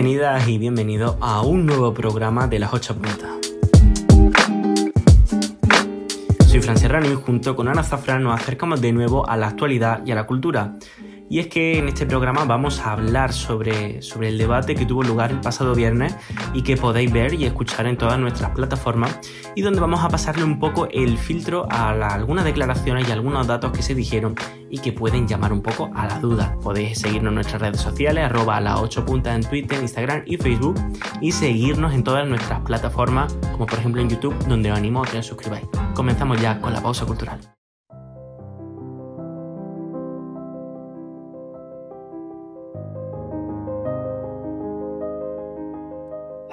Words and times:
Bienvenidas 0.00 0.46
y 0.46 0.58
bienvenidos 0.58 1.16
a 1.20 1.42
un 1.42 1.66
nuevo 1.66 1.92
programa 1.92 2.46
de 2.46 2.60
las 2.60 2.72
8 2.72 2.94
puntas. 2.98 3.30
Soy 6.46 6.60
Fran 6.60 6.78
Serrano 6.78 7.10
y 7.10 7.14
junto 7.14 7.56
con 7.56 7.66
Ana 7.66 7.82
Zafra 7.82 8.16
nos 8.20 8.40
acercamos 8.40 8.80
de 8.80 8.92
nuevo 8.92 9.28
a 9.28 9.36
la 9.36 9.48
actualidad 9.48 10.06
y 10.06 10.12
a 10.12 10.14
la 10.14 10.24
cultura. 10.24 10.76
Y 11.30 11.40
es 11.40 11.48
que 11.48 11.78
en 11.78 11.88
este 11.88 12.06
programa 12.06 12.44
vamos 12.44 12.80
a 12.80 12.92
hablar 12.92 13.32
sobre, 13.32 14.00
sobre 14.02 14.28
el 14.28 14.38
debate 14.38 14.74
que 14.74 14.86
tuvo 14.86 15.02
lugar 15.02 15.30
el 15.30 15.40
pasado 15.40 15.74
viernes 15.74 16.16
y 16.54 16.62
que 16.62 16.76
podéis 16.76 17.12
ver 17.12 17.34
y 17.34 17.44
escuchar 17.44 17.86
en 17.86 17.98
todas 17.98 18.18
nuestras 18.18 18.50
plataformas 18.52 19.18
y 19.54 19.62
donde 19.62 19.80
vamos 19.80 20.02
a 20.02 20.08
pasarle 20.08 20.44
un 20.44 20.58
poco 20.58 20.88
el 20.90 21.18
filtro 21.18 21.66
a 21.70 21.90
algunas 22.14 22.44
declaraciones 22.44 23.08
y 23.08 23.12
algunos 23.12 23.46
datos 23.46 23.72
que 23.72 23.82
se 23.82 23.94
dijeron 23.94 24.34
y 24.70 24.78
que 24.78 24.92
pueden 24.92 25.26
llamar 25.26 25.52
un 25.52 25.62
poco 25.62 25.90
a 25.94 26.06
la 26.06 26.18
duda. 26.18 26.56
Podéis 26.62 26.98
seguirnos 26.98 27.30
en 27.30 27.34
nuestras 27.36 27.60
redes 27.60 27.80
sociales, 27.80 28.24
arroba 28.24 28.56
a 28.56 28.60
las 28.60 28.80
8 28.80 29.04
puntas 29.04 29.34
en 29.34 29.48
Twitter, 29.48 29.80
Instagram 29.80 30.22
y 30.26 30.36
Facebook 30.36 30.76
y 31.20 31.32
seguirnos 31.32 31.94
en 31.94 32.04
todas 32.04 32.26
nuestras 32.26 32.60
plataformas 32.60 33.36
como 33.52 33.66
por 33.66 33.78
ejemplo 33.78 34.00
en 34.00 34.08
YouTube 34.08 34.36
donde 34.46 34.70
os 34.70 34.78
animo 34.78 35.02
a 35.02 35.06
que 35.06 35.18
os 35.18 35.26
suscribáis. 35.26 35.66
Comenzamos 35.94 36.40
ya 36.40 36.60
con 36.60 36.72
la 36.72 36.82
pausa 36.82 37.04
cultural. 37.04 37.57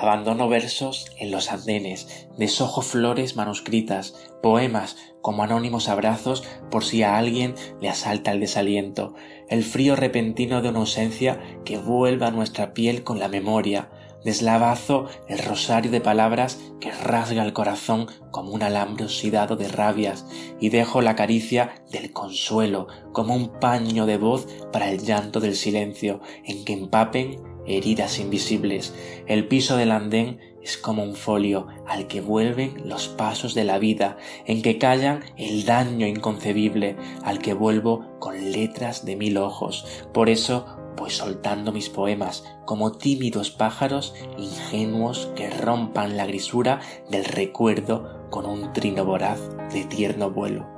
Abandono 0.06 0.48
versos 0.48 1.08
en 1.18 1.32
los 1.32 1.52
andenes, 1.52 2.28
deshojo 2.38 2.84
flores 2.84 3.36
manuscritas, 3.36 4.14
poemas 4.44 4.98
como 5.20 5.42
anónimos 5.42 5.90
abrazos 5.90 6.44
por 6.70 6.84
si 6.84 7.02
a 7.02 7.18
alguien 7.18 7.56
le 7.82 7.90
asalta 7.90 8.32
el 8.32 8.40
desaliento, 8.40 9.16
el 9.50 9.64
frío 9.64 9.96
repentino 9.96 10.62
de 10.62 10.70
una 10.70 10.82
ausencia 10.82 11.42
que 11.66 11.80
vuelva 11.80 12.28
a 12.28 12.32
nuestra 12.32 12.76
piel 12.76 13.04
con 13.04 13.18
la 13.18 13.30
memoria, 13.30 13.90
deslavazo 14.24 15.08
el 15.28 15.40
rosario 15.40 15.90
de 15.90 16.02
palabras 16.02 16.60
que 16.80 16.92
rasga 16.92 17.44
el 17.44 17.54
corazón 17.54 18.06
como 18.30 18.52
un 18.52 18.62
alambre 18.62 19.06
oxidado 19.06 19.56
de 19.56 19.70
rabias 19.70 20.28
y 20.60 20.70
dejo 20.70 21.02
la 21.02 21.16
caricia 21.16 21.82
del 21.90 22.14
consuelo 22.14 22.86
como 23.12 23.34
un 23.34 23.60
paño 23.60 24.06
de 24.06 24.18
voz 24.18 24.46
para 24.72 24.92
el 24.92 25.04
llanto 25.04 25.40
del 25.40 25.56
silencio 25.56 26.22
en 26.44 26.64
que 26.64 26.74
empapen 26.74 27.55
heridas 27.68 28.20
invisibles. 28.20 28.94
El 29.28 29.48
piso 29.48 29.78
del 29.78 29.92
andén 29.92 30.40
es 30.62 30.78
como 30.78 31.04
un 31.04 31.16
folio 31.16 31.68
al 31.88 32.08
que 32.08 32.22
vuelven 32.22 32.88
los 32.90 33.08
pasos 33.08 33.54
de 33.54 33.64
la 33.64 33.78
vida, 33.78 34.18
en 34.46 34.62
que 34.62 34.80
callan 34.80 35.24
el 35.38 35.64
daño 35.66 36.08
inconcebible, 36.08 36.96
al 37.24 37.40
que 37.40 37.54
vuelvo 37.54 38.18
con 38.20 38.52
letras 38.52 39.06
de 39.06 39.16
mil 39.16 39.38
ojos. 39.38 39.86
Por 40.12 40.30
eso 40.30 40.66
voy 40.98 41.12
soltando 41.12 41.72
mis 41.72 41.90
poemas 41.90 42.44
como 42.66 42.94
tímidos 42.94 43.52
pájaros 43.52 44.16
ingenuos 44.38 45.30
que 45.36 45.50
rompan 45.50 46.18
la 46.18 46.26
grisura 46.26 46.80
del 47.10 47.26
recuerdo 47.26 48.28
con 48.32 48.46
un 48.46 48.74
trino 48.74 49.06
voraz 49.06 49.40
de 49.72 49.84
tierno 49.84 50.32
vuelo. 50.32 50.75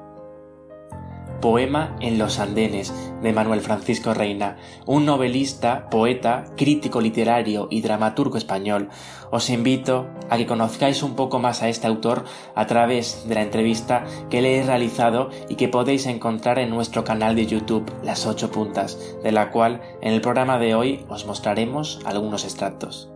Poema 1.42 1.96
en 2.00 2.18
los 2.18 2.40
Andenes 2.40 2.94
de 3.22 3.34
Manuel 3.34 3.62
Francisco 3.62 4.14
Reina, 4.14 4.58
un 4.86 5.06
novelista, 5.06 5.90
poeta, 5.90 6.46
crítico 6.56 7.02
literario 7.02 7.68
y 7.70 7.82
dramaturgo 7.82 8.38
español. 8.38 8.90
Os 9.32 9.50
invito 9.50 10.08
a 10.30 10.38
que 10.38 10.46
conozcáis 10.46 11.04
un 11.04 11.16
poco 11.16 11.40
más 11.40 11.62
a 11.62 11.70
este 11.70 11.88
autor 11.88 12.26
a 12.56 12.66
través 12.68 13.28
de 13.28 13.36
la 13.36 13.44
entrevista 13.44 14.06
que 14.30 14.42
le 14.42 14.58
he 14.58 14.64
realizado 14.64 15.30
y 15.50 15.56
que 15.56 15.68
podéis 15.68 16.06
encontrar 16.06 16.60
en 16.60 16.70
nuestro 16.70 17.04
canal 17.04 17.36
de 17.36 17.46
YouTube 17.46 17.92
Las 18.04 18.26
Ocho 18.26 18.52
Puntas, 18.52 19.18
de 19.24 19.32
la 19.32 19.52
cual 19.52 19.82
en 20.02 20.14
el 20.14 20.22
programa 20.22 20.60
de 20.60 20.76
hoy 20.76 21.06
os 21.10 21.26
mostraremos 21.26 22.00
algunos 22.06 22.44
extractos. 22.44 23.10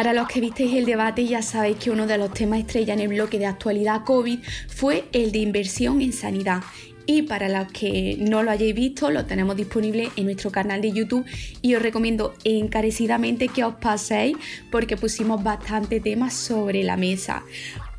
Para 0.00 0.14
los 0.14 0.28
que 0.28 0.40
visteis 0.40 0.72
el 0.76 0.86
debate 0.86 1.26
ya 1.26 1.42
sabéis 1.42 1.76
que 1.76 1.90
uno 1.90 2.06
de 2.06 2.16
los 2.16 2.32
temas 2.32 2.60
estrella 2.60 2.94
en 2.94 3.00
el 3.00 3.08
bloque 3.08 3.38
de 3.38 3.44
actualidad 3.44 4.02
COVID 4.06 4.38
fue 4.66 5.04
el 5.12 5.30
de 5.30 5.40
inversión 5.40 6.00
en 6.00 6.14
sanidad. 6.14 6.62
Y 7.04 7.20
para 7.20 7.50
los 7.50 7.70
que 7.70 8.16
no 8.18 8.42
lo 8.42 8.50
hayáis 8.50 8.74
visto, 8.74 9.10
lo 9.10 9.26
tenemos 9.26 9.56
disponible 9.56 10.08
en 10.16 10.24
nuestro 10.24 10.50
canal 10.50 10.80
de 10.80 10.92
YouTube 10.92 11.26
y 11.60 11.74
os 11.74 11.82
recomiendo 11.82 12.34
encarecidamente 12.44 13.48
que 13.48 13.62
os 13.62 13.74
paséis 13.74 14.38
porque 14.70 14.96
pusimos 14.96 15.42
bastante 15.42 16.00
temas 16.00 16.32
sobre 16.32 16.82
la 16.82 16.96
mesa. 16.96 17.42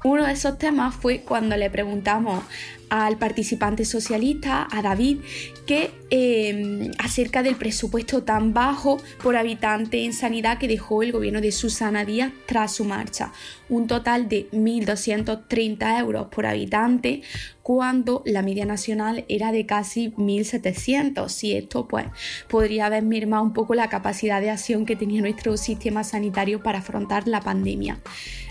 Uno 0.04 0.26
de 0.26 0.34
esos 0.34 0.58
temas 0.58 0.96
fue 0.96 1.20
cuando 1.20 1.56
le 1.56 1.70
preguntamos 1.70 2.44
al 2.92 3.18
participante 3.18 3.86
socialista, 3.86 4.68
a 4.70 4.82
David, 4.82 5.20
que 5.66 5.92
em, 6.10 6.92
acerca 7.00 7.42
del 7.42 7.56
presupuesto 7.56 8.24
tan 8.24 8.54
bajo 8.54 8.98
por 9.24 9.38
habitante 9.38 10.04
en 10.04 10.12
sanidad 10.12 10.58
que 10.58 10.68
dejó 10.68 11.02
el 11.02 11.14
gobierno 11.14 11.40
de 11.40 11.54
Susana 11.54 12.04
Díaz 12.04 12.34
tras 12.46 12.76
su 12.76 12.84
marcha, 12.84 13.32
un 13.70 13.88
total 13.88 14.28
de 14.28 14.50
1.230 14.52 16.00
euros 16.02 16.28
por 16.28 16.46
habitante, 16.46 17.22
cuando 17.64 18.24
la 18.26 18.42
media 18.42 18.66
nacional 18.66 19.24
era 19.30 19.54
de 19.54 19.66
casi 19.66 20.12
1.700. 20.12 21.44
Y 21.44 21.54
esto 21.54 21.88
pues 21.88 22.08
podría 22.50 22.88
haber 22.88 23.04
mermado 23.04 23.44
un 23.44 23.54
poco 23.54 23.74
la 23.74 23.88
capacidad 23.88 24.42
de 24.42 24.50
acción 24.50 24.86
que 24.86 24.98
tenía 24.98 25.22
nuestro 25.22 25.56
sistema 25.56 26.04
sanitario 26.04 26.62
para 26.62 26.80
afrontar 26.80 27.26
la 27.30 27.40
pandemia. 27.40 28.02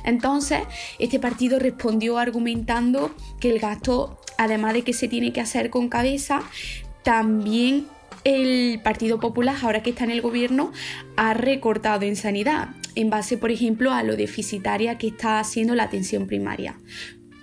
Entonces, 0.05 0.61
este 0.99 1.19
partido 1.19 1.59
respondió 1.59 2.17
argumentando 2.17 3.15
que 3.39 3.51
el 3.51 3.59
gasto 3.59 4.19
además 4.41 4.73
de 4.73 4.83
que 4.83 4.95
se 4.95 5.07
tiene 5.07 5.35
que 5.35 5.43
hacer 5.43 5.69
con 5.69 5.91
cabeza, 5.91 6.43
también 7.03 7.87
el 8.25 8.81
Partido 8.83 9.21
Popular, 9.21 9.55
ahora 9.61 9.83
que 9.83 9.91
está 9.91 10.05
en 10.05 10.11
el 10.11 10.23
gobierno, 10.23 10.73
ha 11.17 11.35
recortado 11.35 12.07
en 12.07 12.17
sanidad, 12.17 12.71
en 12.95 13.11
base, 13.11 13.37
por 13.37 13.51
ejemplo, 13.51 13.93
a 13.93 14.03
lo 14.03 14.17
deficitaria 14.17 14.97
que 14.97 15.09
está 15.09 15.41
haciendo 15.41 15.75
la 15.75 15.85
atención 15.85 16.27
primaria. 16.27 16.79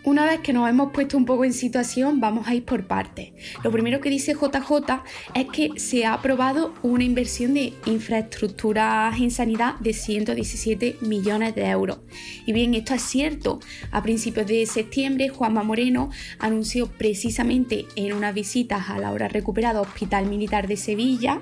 Una 0.07 0.25
vez 0.25 0.40
que 0.40 0.53
nos 0.53 0.69
hemos 0.69 0.94
puesto 0.94 1.18
un 1.18 1.25
poco 1.25 1.44
en 1.44 1.51
situación, 1.51 2.22
vamos 2.22 2.47
a 2.47 2.56
ir 2.56 2.63
por 2.63 2.88
partes. 2.88 3.34
Lo 3.62 3.73
primero 3.73 4.00
que 4.00 4.09
dice 4.09 4.35
JJ 4.35 5.03
es 5.35 5.47
que 5.51 5.78
se 5.81 6.06
ha 6.06 6.13
aprobado 6.13 6.73
una 6.81 7.03
inversión 7.03 7.53
de 7.53 7.73
infraestructuras 7.85 9.19
en 9.19 9.31
sanidad 9.31 9.75
de 9.81 9.91
117 9.91 11.00
millones 11.01 11.56
de 11.56 11.66
euros. 11.66 11.97
Y 12.45 12.53
bien, 12.53 12.73
esto 12.73 12.94
es 12.94 13.01
cierto. 13.01 13.59
A 13.91 14.01
principios 14.01 14.47
de 14.47 14.66
septiembre, 14.66 15.28
Juanma 15.28 15.63
Moreno 15.63 16.09
anunció 16.39 16.88
precisamente 16.88 17.85
en 17.97 18.13
unas 18.13 18.34
visitas 18.34 18.89
a 18.89 19.00
la 19.00 19.12
hora 19.12 19.28
recuperada 19.28 19.81
Hospital 19.81 20.28
Militar 20.28 20.69
de 20.69 20.78
Sevilla, 20.78 21.41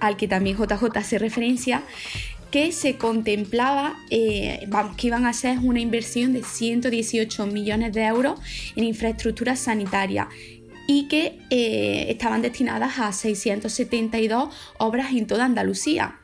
al 0.00 0.16
que 0.16 0.26
también 0.26 0.56
JJ 0.56 0.96
hace 0.96 1.18
referencia, 1.18 1.84
que 2.50 2.72
se 2.72 2.96
contemplaba, 2.96 3.98
eh, 4.10 4.64
vamos, 4.68 4.96
que 4.96 5.06
iban 5.06 5.26
a 5.26 5.32
ser 5.32 5.58
una 5.58 5.80
inversión 5.80 6.32
de 6.32 6.42
118 6.42 7.46
millones 7.46 7.92
de 7.92 8.04
euros 8.04 8.40
en 8.76 8.84
infraestructura 8.84 9.56
sanitaria 9.56 10.28
y 10.86 11.06
que 11.08 11.38
eh, 11.50 12.06
estaban 12.08 12.42
destinadas 12.42 12.98
a 12.98 13.12
672 13.12 14.52
obras 14.78 15.12
en 15.12 15.26
toda 15.26 15.44
Andalucía. 15.44 16.16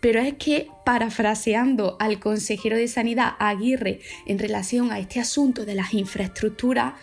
Pero 0.00 0.20
es 0.20 0.34
que, 0.34 0.68
parafraseando 0.84 1.96
al 2.00 2.20
consejero 2.20 2.76
de 2.76 2.88
Sanidad 2.88 3.32
Aguirre 3.38 4.00
en 4.26 4.38
relación 4.38 4.92
a 4.92 4.98
este 4.98 5.20
asunto 5.20 5.64
de 5.64 5.74
las 5.74 5.94
infraestructuras, 5.94 6.94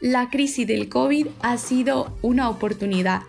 la 0.00 0.30
crisis 0.30 0.66
del 0.66 0.88
COVID 0.88 1.28
ha 1.40 1.56
sido 1.58 2.18
una 2.22 2.48
oportunidad. 2.50 3.22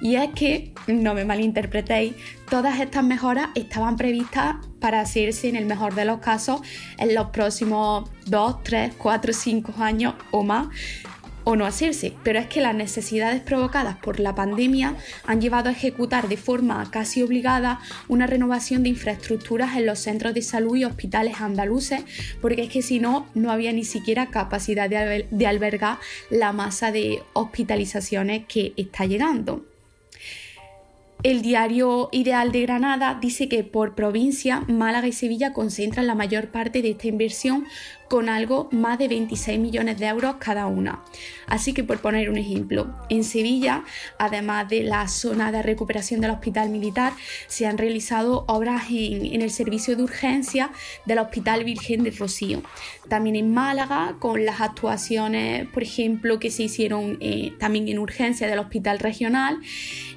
Y 0.00 0.16
es 0.16 0.30
que, 0.34 0.72
no 0.86 1.14
me 1.14 1.24
malinterpretéis, 1.24 2.14
todas 2.50 2.80
estas 2.80 3.04
mejoras 3.04 3.48
estaban 3.54 3.96
previstas 3.96 4.56
para 4.80 5.00
hacerse 5.00 5.48
en 5.48 5.56
el 5.56 5.66
mejor 5.66 5.94
de 5.94 6.04
los 6.04 6.20
casos 6.20 6.60
en 6.98 7.14
los 7.14 7.30
próximos 7.30 8.08
2, 8.26 8.62
3, 8.62 8.94
4, 8.98 9.32
5 9.32 9.74
años 9.82 10.14
o 10.30 10.42
más 10.42 10.68
o 11.48 11.54
no 11.54 11.64
hacerse, 11.64 12.12
pero 12.24 12.40
es 12.40 12.48
que 12.48 12.60
las 12.60 12.74
necesidades 12.74 13.40
provocadas 13.40 13.96
por 13.98 14.18
la 14.18 14.34
pandemia 14.34 14.96
han 15.26 15.40
llevado 15.40 15.68
a 15.68 15.72
ejecutar 15.72 16.28
de 16.28 16.36
forma 16.36 16.90
casi 16.90 17.22
obligada 17.22 17.78
una 18.08 18.26
renovación 18.26 18.82
de 18.82 18.88
infraestructuras 18.88 19.76
en 19.76 19.86
los 19.86 20.00
centros 20.00 20.34
de 20.34 20.42
salud 20.42 20.76
y 20.76 20.84
hospitales 20.84 21.40
andaluces, 21.40 22.02
porque 22.42 22.62
es 22.62 22.68
que 22.68 22.82
si 22.82 22.98
no, 22.98 23.28
no 23.34 23.52
había 23.52 23.72
ni 23.72 23.84
siquiera 23.84 24.26
capacidad 24.26 24.90
de, 24.90 25.28
de 25.30 25.46
albergar 25.46 25.98
la 26.30 26.52
masa 26.52 26.90
de 26.90 27.22
hospitalizaciones 27.32 28.44
que 28.48 28.72
está 28.76 29.06
llegando. 29.06 29.64
El 31.26 31.42
diario 31.42 32.08
Ideal 32.12 32.52
de 32.52 32.62
Granada 32.62 33.18
dice 33.20 33.48
que 33.48 33.64
por 33.64 33.96
provincia 33.96 34.60
Málaga 34.68 35.08
y 35.08 35.12
Sevilla 35.12 35.52
concentran 35.52 36.06
la 36.06 36.14
mayor 36.14 36.52
parte 36.52 36.82
de 36.82 36.90
esta 36.90 37.08
inversión 37.08 37.66
con 38.08 38.28
algo 38.28 38.68
más 38.72 38.98
de 38.98 39.08
26 39.08 39.58
millones 39.58 39.98
de 39.98 40.06
euros 40.06 40.36
cada 40.38 40.66
una. 40.66 41.02
Así 41.46 41.72
que 41.72 41.84
por 41.84 41.98
poner 41.98 42.30
un 42.30 42.38
ejemplo, 42.38 42.94
en 43.08 43.24
Sevilla, 43.24 43.84
además 44.18 44.68
de 44.68 44.82
la 44.82 45.08
zona 45.08 45.52
de 45.52 45.62
recuperación 45.62 46.20
del 46.20 46.30
hospital 46.32 46.70
militar, 46.70 47.12
se 47.46 47.66
han 47.66 47.78
realizado 47.78 48.44
obras 48.48 48.84
en, 48.90 49.42
el 49.42 49.50
servicio 49.50 49.96
de 49.96 50.02
urgencia 50.02 50.70
del 51.04 51.18
Hospital 51.18 51.64
Virgen 51.64 52.02
de 52.02 52.10
Rocío. 52.10 52.62
También 53.08 53.36
en 53.36 53.52
Málaga, 53.52 54.16
con 54.18 54.44
las 54.44 54.60
actuaciones, 54.60 55.68
por 55.68 55.82
ejemplo, 55.82 56.38
que 56.40 56.50
se 56.50 56.64
hicieron 56.64 57.18
eh, 57.20 57.52
también 57.58 57.88
en 57.88 57.98
urgencia 57.98 58.48
del 58.48 58.58
Hospital 58.58 58.98
Regional, 58.98 59.58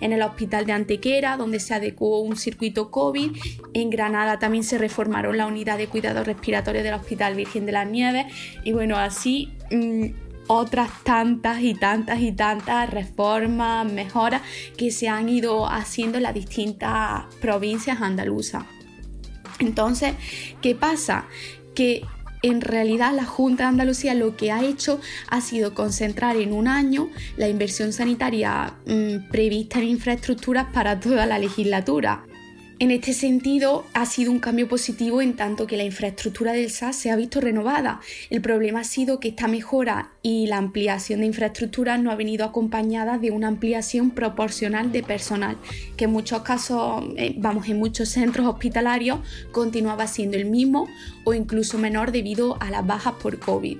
en 0.02 0.14
el 0.14 0.22
Hospital 0.22 0.66
de 0.66 0.74
Antequera, 0.74 1.38
donde 1.38 1.60
se 1.60 1.74
adecuó 1.74 2.22
un 2.22 2.36
circuito 2.36 2.90
COVID. 2.90 3.32
En 3.74 3.90
Granada 3.90 4.40
también 4.40 4.64
se 4.64 4.78
reformaron 4.78 5.38
la 5.38 5.46
unidad 5.46 5.78
de 5.78 5.88
cuidados 5.88 6.26
respiratorios 6.26 6.84
del 6.84 6.94
Hospital 6.94 7.36
Virgen 7.36 7.66
de 7.66 7.72
las 7.84 7.92
Nieves. 7.92 8.26
Y 8.64 8.74
bueno, 8.74 8.98
así... 8.98 9.54
Mm, 9.72 10.30
otras 10.52 10.90
tantas 11.04 11.62
y 11.62 11.76
tantas 11.76 12.22
y 12.22 12.32
tantas 12.32 12.90
reformas, 12.90 13.86
mejoras 13.86 14.42
que 14.76 14.90
se 14.90 15.08
han 15.08 15.30
ido 15.30 15.70
haciendo 15.70 16.18
en 16.18 16.24
las 16.24 16.34
distintas 16.34 17.26
provincias 17.40 18.02
andaluzas. 18.02 18.64
Entonces, 19.60 20.16
¿qué 20.60 20.74
pasa? 20.74 21.28
Que 21.76 22.02
en 22.42 22.62
realidad 22.62 23.14
la 23.14 23.26
Junta 23.26 23.64
de 23.64 23.70
Andalucía 23.70 24.16
lo 24.16 24.36
que 24.38 24.52
ha 24.52 24.64
hecho 24.64 25.00
ha 25.28 25.40
sido 25.42 25.76
concentrar 25.76 26.36
en 26.36 26.52
un 26.54 26.68
año 26.68 27.10
la 27.38 27.48
inversión 27.48 27.94
sanitaria 27.94 28.74
mm, 28.88 29.30
prevista 29.30 29.78
en 29.78 29.90
infraestructuras 29.90 30.66
para 30.74 31.00
toda 31.00 31.28
la 31.28 31.38
legislatura. 31.38 32.24
En 32.82 32.92
este 32.92 33.12
sentido, 33.12 33.84
ha 33.94 34.06
sido 34.06 34.32
un 34.32 34.40
cambio 34.40 34.70
positivo 34.70 35.22
en 35.22 35.36
tanto 35.36 35.68
que 35.68 35.76
la 35.76 35.84
infraestructura 35.84 36.54
del 36.54 36.70
SAS 36.70 36.96
se 36.96 37.12
ha 37.12 37.18
visto 37.18 37.42
renovada. 37.42 38.00
El 38.30 38.42
problema 38.42 38.80
ha 38.80 38.84
sido 38.86 39.20
que 39.20 39.28
esta 39.28 39.50
mejora 39.50 40.12
y 40.22 40.48
la 40.48 40.60
ampliación 40.60 41.20
de 41.20 41.26
infraestructuras 41.26 42.02
no 42.02 42.10
ha 42.10 42.16
venido 42.16 42.46
acompañada 42.46 43.18
de 43.18 43.32
una 43.32 43.50
ampliación 43.50 44.12
proporcional 44.12 44.94
de 44.94 45.04
personal, 45.04 45.58
que 45.98 46.06
en 46.06 46.12
muchos 46.12 46.42
casos, 46.44 47.04
eh, 47.18 47.36
vamos, 47.38 47.68
en 47.68 47.80
muchos 47.80 48.08
centros 48.08 48.48
hospitalarios 48.48 49.20
continuaba 49.52 50.08
siendo 50.08 50.38
el 50.38 50.46
mismo 50.46 50.88
o 51.26 51.34
incluso 51.34 51.78
menor 51.80 52.14
debido 52.14 52.56
a 52.62 52.72
las 52.72 52.88
bajas 52.88 53.16
por 53.22 53.40
COVID. 53.40 53.78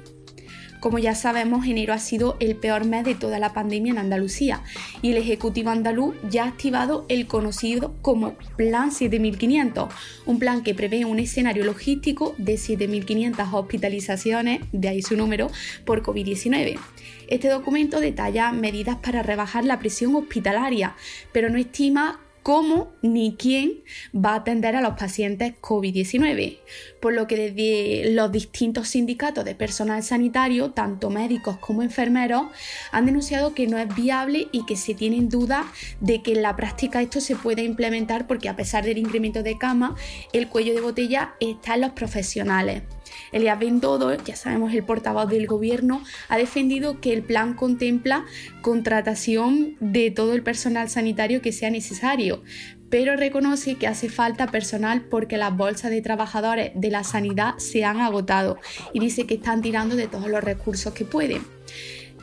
Como 0.80 0.98
ya 0.98 1.14
sabemos, 1.14 1.66
enero 1.66 1.94
ha 1.94 2.00
sido 2.00 2.38
el 2.40 2.56
peor 2.56 2.86
mes 2.86 3.04
de 3.04 3.16
toda 3.16 3.38
la 3.38 3.54
pandemia 3.54 3.92
en 3.92 3.98
Andalucía 3.98 4.64
y 5.02 5.12
el 5.12 5.18
Ejecutivo 5.18 5.72
andaluz 5.72 6.16
ya 6.30 6.46
ha 6.46 6.48
activado 6.48 7.06
el 7.10 7.28
conocido 7.28 7.96
como 8.02 8.36
Plan 8.56 8.92
7500, 8.92 9.94
un 10.26 10.40
plan 10.40 10.64
que 10.64 10.74
prevé 10.74 11.04
un 11.04 11.20
escenario 11.20 11.66
logístico 11.66 12.34
de 12.38 12.58
7500 12.58 13.48
hospitalizaciones, 13.52 14.62
de 14.72 14.88
ahí 14.88 15.02
su 15.02 15.18
número, 15.18 15.52
por 15.84 16.02
COVID-19. 16.02 16.80
Este 17.28 17.50
documento 17.50 18.00
detalla 18.00 18.52
medidas 18.52 18.98
para 18.98 19.22
rebajar 19.22 19.66
la 19.66 19.80
presión 19.80 20.16
hospitalaria, 20.16 20.96
pero 21.32 21.50
no 21.50 21.58
estima 21.58 22.22
cómo 22.44 22.92
ni 23.02 23.36
quién 23.36 23.84
va 24.16 24.34
a 24.34 24.36
atender 24.36 24.76
a 24.76 24.82
los 24.82 24.98
pacientes 24.98 25.54
COVID-19, 25.62 26.60
por 27.02 27.14
lo 27.14 27.28
que 27.28 27.52
desde 27.52 28.12
los 28.14 28.32
distintos 28.32 28.90
sindicatos 28.90 29.46
de 29.46 29.56
personal 29.56 30.04
sanitario, 30.04 30.72
tanto 30.72 31.10
médicos 31.10 31.58
como 31.58 31.84
enfermeros, 31.84 32.48
han 32.92 33.06
denunciado 33.06 33.54
que 33.54 33.68
no 33.68 33.78
es 33.78 33.94
viable 33.96 34.48
y 34.52 34.66
que 34.66 34.76
se 34.76 34.94
tienen 34.94 35.30
dudas 35.30 35.66
de 36.00 36.22
que 36.22 36.34
en 36.34 36.42
la 36.42 36.56
práctica 36.56 37.02
esto 37.02 37.22
se 37.22 37.36
pueda 37.36 37.62
implementar 37.62 38.28
porque 38.28 38.50
a 38.50 38.56
pesar 38.56 38.86
del 38.86 38.98
incremento 38.98 39.44
de 39.44 39.58
cama, 39.58 39.96
el 40.34 40.48
cuello 40.48 40.74
de 40.74 40.82
botella 40.82 41.36
está 41.40 41.76
en 41.76 41.82
los 41.82 41.92
profesionales. 41.92 42.84
Elías 43.32 43.60
Bendodo, 43.60 44.14
ya 44.24 44.36
sabemos 44.36 44.74
el 44.74 44.84
portavoz 44.84 45.30
del 45.30 45.48
gobierno, 45.48 46.04
ha 46.28 46.38
defendido 46.38 47.00
que 47.00 47.14
el 47.14 47.24
plan 47.24 47.54
contempla 47.54 48.26
contratación 48.62 49.76
de 49.80 50.12
todo 50.12 50.34
el 50.34 50.44
personal 50.44 50.90
sanitario 50.90 51.42
que 51.42 51.52
sea 51.52 51.70
necesario, 51.70 52.42
pero 52.90 53.16
reconoce 53.16 53.76
que 53.76 53.88
hace 53.88 54.10
falta 54.10 54.48
personal 54.48 55.02
porque 55.02 55.38
las 55.38 55.56
bolsas 55.56 55.92
de 55.92 56.02
trabajadores 56.02 56.72
de 56.76 56.90
la 56.90 57.04
sanidad 57.04 57.58
se 57.58 57.84
han 57.84 58.00
agotado 58.02 58.58
y 58.94 59.00
dice 59.00 59.26
que 59.26 59.36
están 59.36 59.62
tirando 59.62 59.96
de 59.96 60.08
todos 60.08 60.28
los 60.28 60.44
recursos 60.44 60.94
que 60.94 61.06
pueden. 61.06 61.42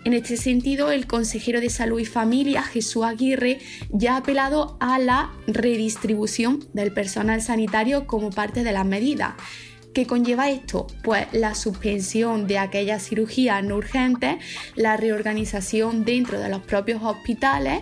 En 0.06 0.12
este 0.12 0.36
sentido, 0.36 0.92
el 0.92 1.08
consejero 1.08 1.60
de 1.60 1.68
Salud 1.68 1.98
y 1.98 2.04
Familia, 2.04 2.62
Jesús 2.62 3.02
Aguirre, 3.02 3.58
ya 3.90 4.14
ha 4.14 4.18
apelado 4.18 4.76
a 4.78 5.00
la 5.00 5.32
redistribución 5.48 6.64
del 6.72 6.92
personal 6.92 7.42
sanitario 7.42 8.06
como 8.06 8.30
parte 8.30 8.62
de 8.62 8.70
las 8.70 8.86
medidas. 8.86 9.34
¿Qué 9.96 10.06
conlleva 10.06 10.50
esto? 10.50 10.86
Pues 11.02 11.26
la 11.32 11.54
suspensión 11.54 12.46
de 12.46 12.58
aquellas 12.58 13.08
cirugías 13.08 13.64
no 13.64 13.76
urgentes, 13.76 14.36
la 14.74 14.98
reorganización 14.98 16.04
dentro 16.04 16.38
de 16.38 16.50
los 16.50 16.60
propios 16.60 17.02
hospitales 17.02 17.80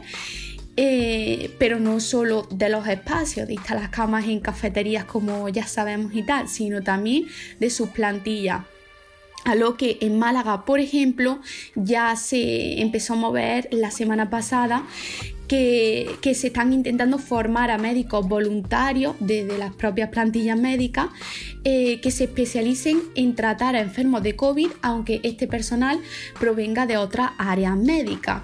eh, 0.77 1.51
pero 1.59 1.81
no 1.81 1.99
solo 1.99 2.47
de 2.53 2.69
los 2.69 2.87
espacios, 2.87 3.49
de 3.49 3.55
instalar 3.55 3.91
camas 3.91 4.27
en 4.27 4.39
cafeterías 4.39 5.05
como 5.05 5.49
ya 5.49 5.67
sabemos 5.67 6.15
y 6.15 6.23
tal, 6.23 6.49
sino 6.49 6.83
también 6.83 7.27
de 7.59 7.69
sus 7.69 7.89
plantillas. 7.89 8.63
A 9.45 9.57
lo 9.57 9.77
que 9.77 9.99
en 10.01 10.17
Málaga, 10.17 10.65
por 10.65 10.79
ejemplo, 10.79 11.41
ya 11.75 12.15
se 12.15 12.81
empezó 12.81 13.15
a 13.15 13.17
mover 13.17 13.69
la 13.73 13.91
semana 13.91 14.31
pasada 14.31 14.85
que, 15.49 16.19
se 16.35 16.49
están 16.49 16.73
intentando 16.73 17.19
formar 17.19 17.71
a 17.71 17.79
médicos 17.79 18.27
voluntarios 18.27 19.15
desde 19.21 19.59
las 19.59 19.73
propias 19.75 20.11
plantillas 20.11 20.59
médicas 20.59 21.09
eh, 21.65 22.01
que 22.01 22.11
se 22.11 22.25
especialicen 22.25 23.01
en 23.15 23.35
tratar 23.35 23.77
a 23.77 23.81
enfermos 23.81 24.23
de 24.23 24.37
COVID, 24.37 24.71
aunque 24.83 25.21
este 25.23 25.47
personal 25.47 26.01
provenga 26.39 26.87
de 26.87 26.97
otras 26.97 27.33
áreas 27.39 27.77
médicas. 27.77 28.43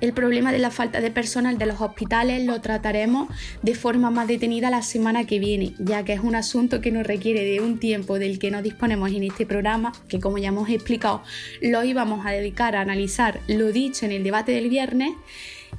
El 0.00 0.12
problema 0.12 0.52
de 0.52 0.58
la 0.58 0.70
falta 0.70 1.00
de 1.00 1.10
personal 1.10 1.58
de 1.58 1.66
los 1.66 1.80
hospitales 1.80 2.44
lo 2.46 2.60
trataremos 2.60 3.28
de 3.62 3.74
forma 3.74 4.10
más 4.10 4.28
detenida 4.28 4.70
la 4.70 4.82
semana 4.82 5.26
que 5.26 5.40
viene, 5.40 5.74
ya 5.80 6.04
que 6.04 6.12
es 6.12 6.20
un 6.20 6.36
asunto 6.36 6.80
que 6.80 6.92
nos 6.92 7.04
requiere 7.04 7.44
de 7.44 7.60
un 7.60 7.80
tiempo 7.80 8.20
del 8.20 8.38
que 8.38 8.52
no 8.52 8.62
disponemos 8.62 9.10
en 9.10 9.24
este 9.24 9.44
programa, 9.44 9.92
que 10.08 10.20
como 10.20 10.38
ya 10.38 10.48
hemos 10.48 10.70
explicado, 10.70 11.22
lo 11.60 11.82
íbamos 11.82 12.24
a 12.24 12.30
dedicar 12.30 12.76
a 12.76 12.80
analizar 12.80 13.40
lo 13.48 13.72
dicho 13.72 14.06
en 14.06 14.12
el 14.12 14.22
debate 14.22 14.52
del 14.52 14.68
viernes 14.68 15.14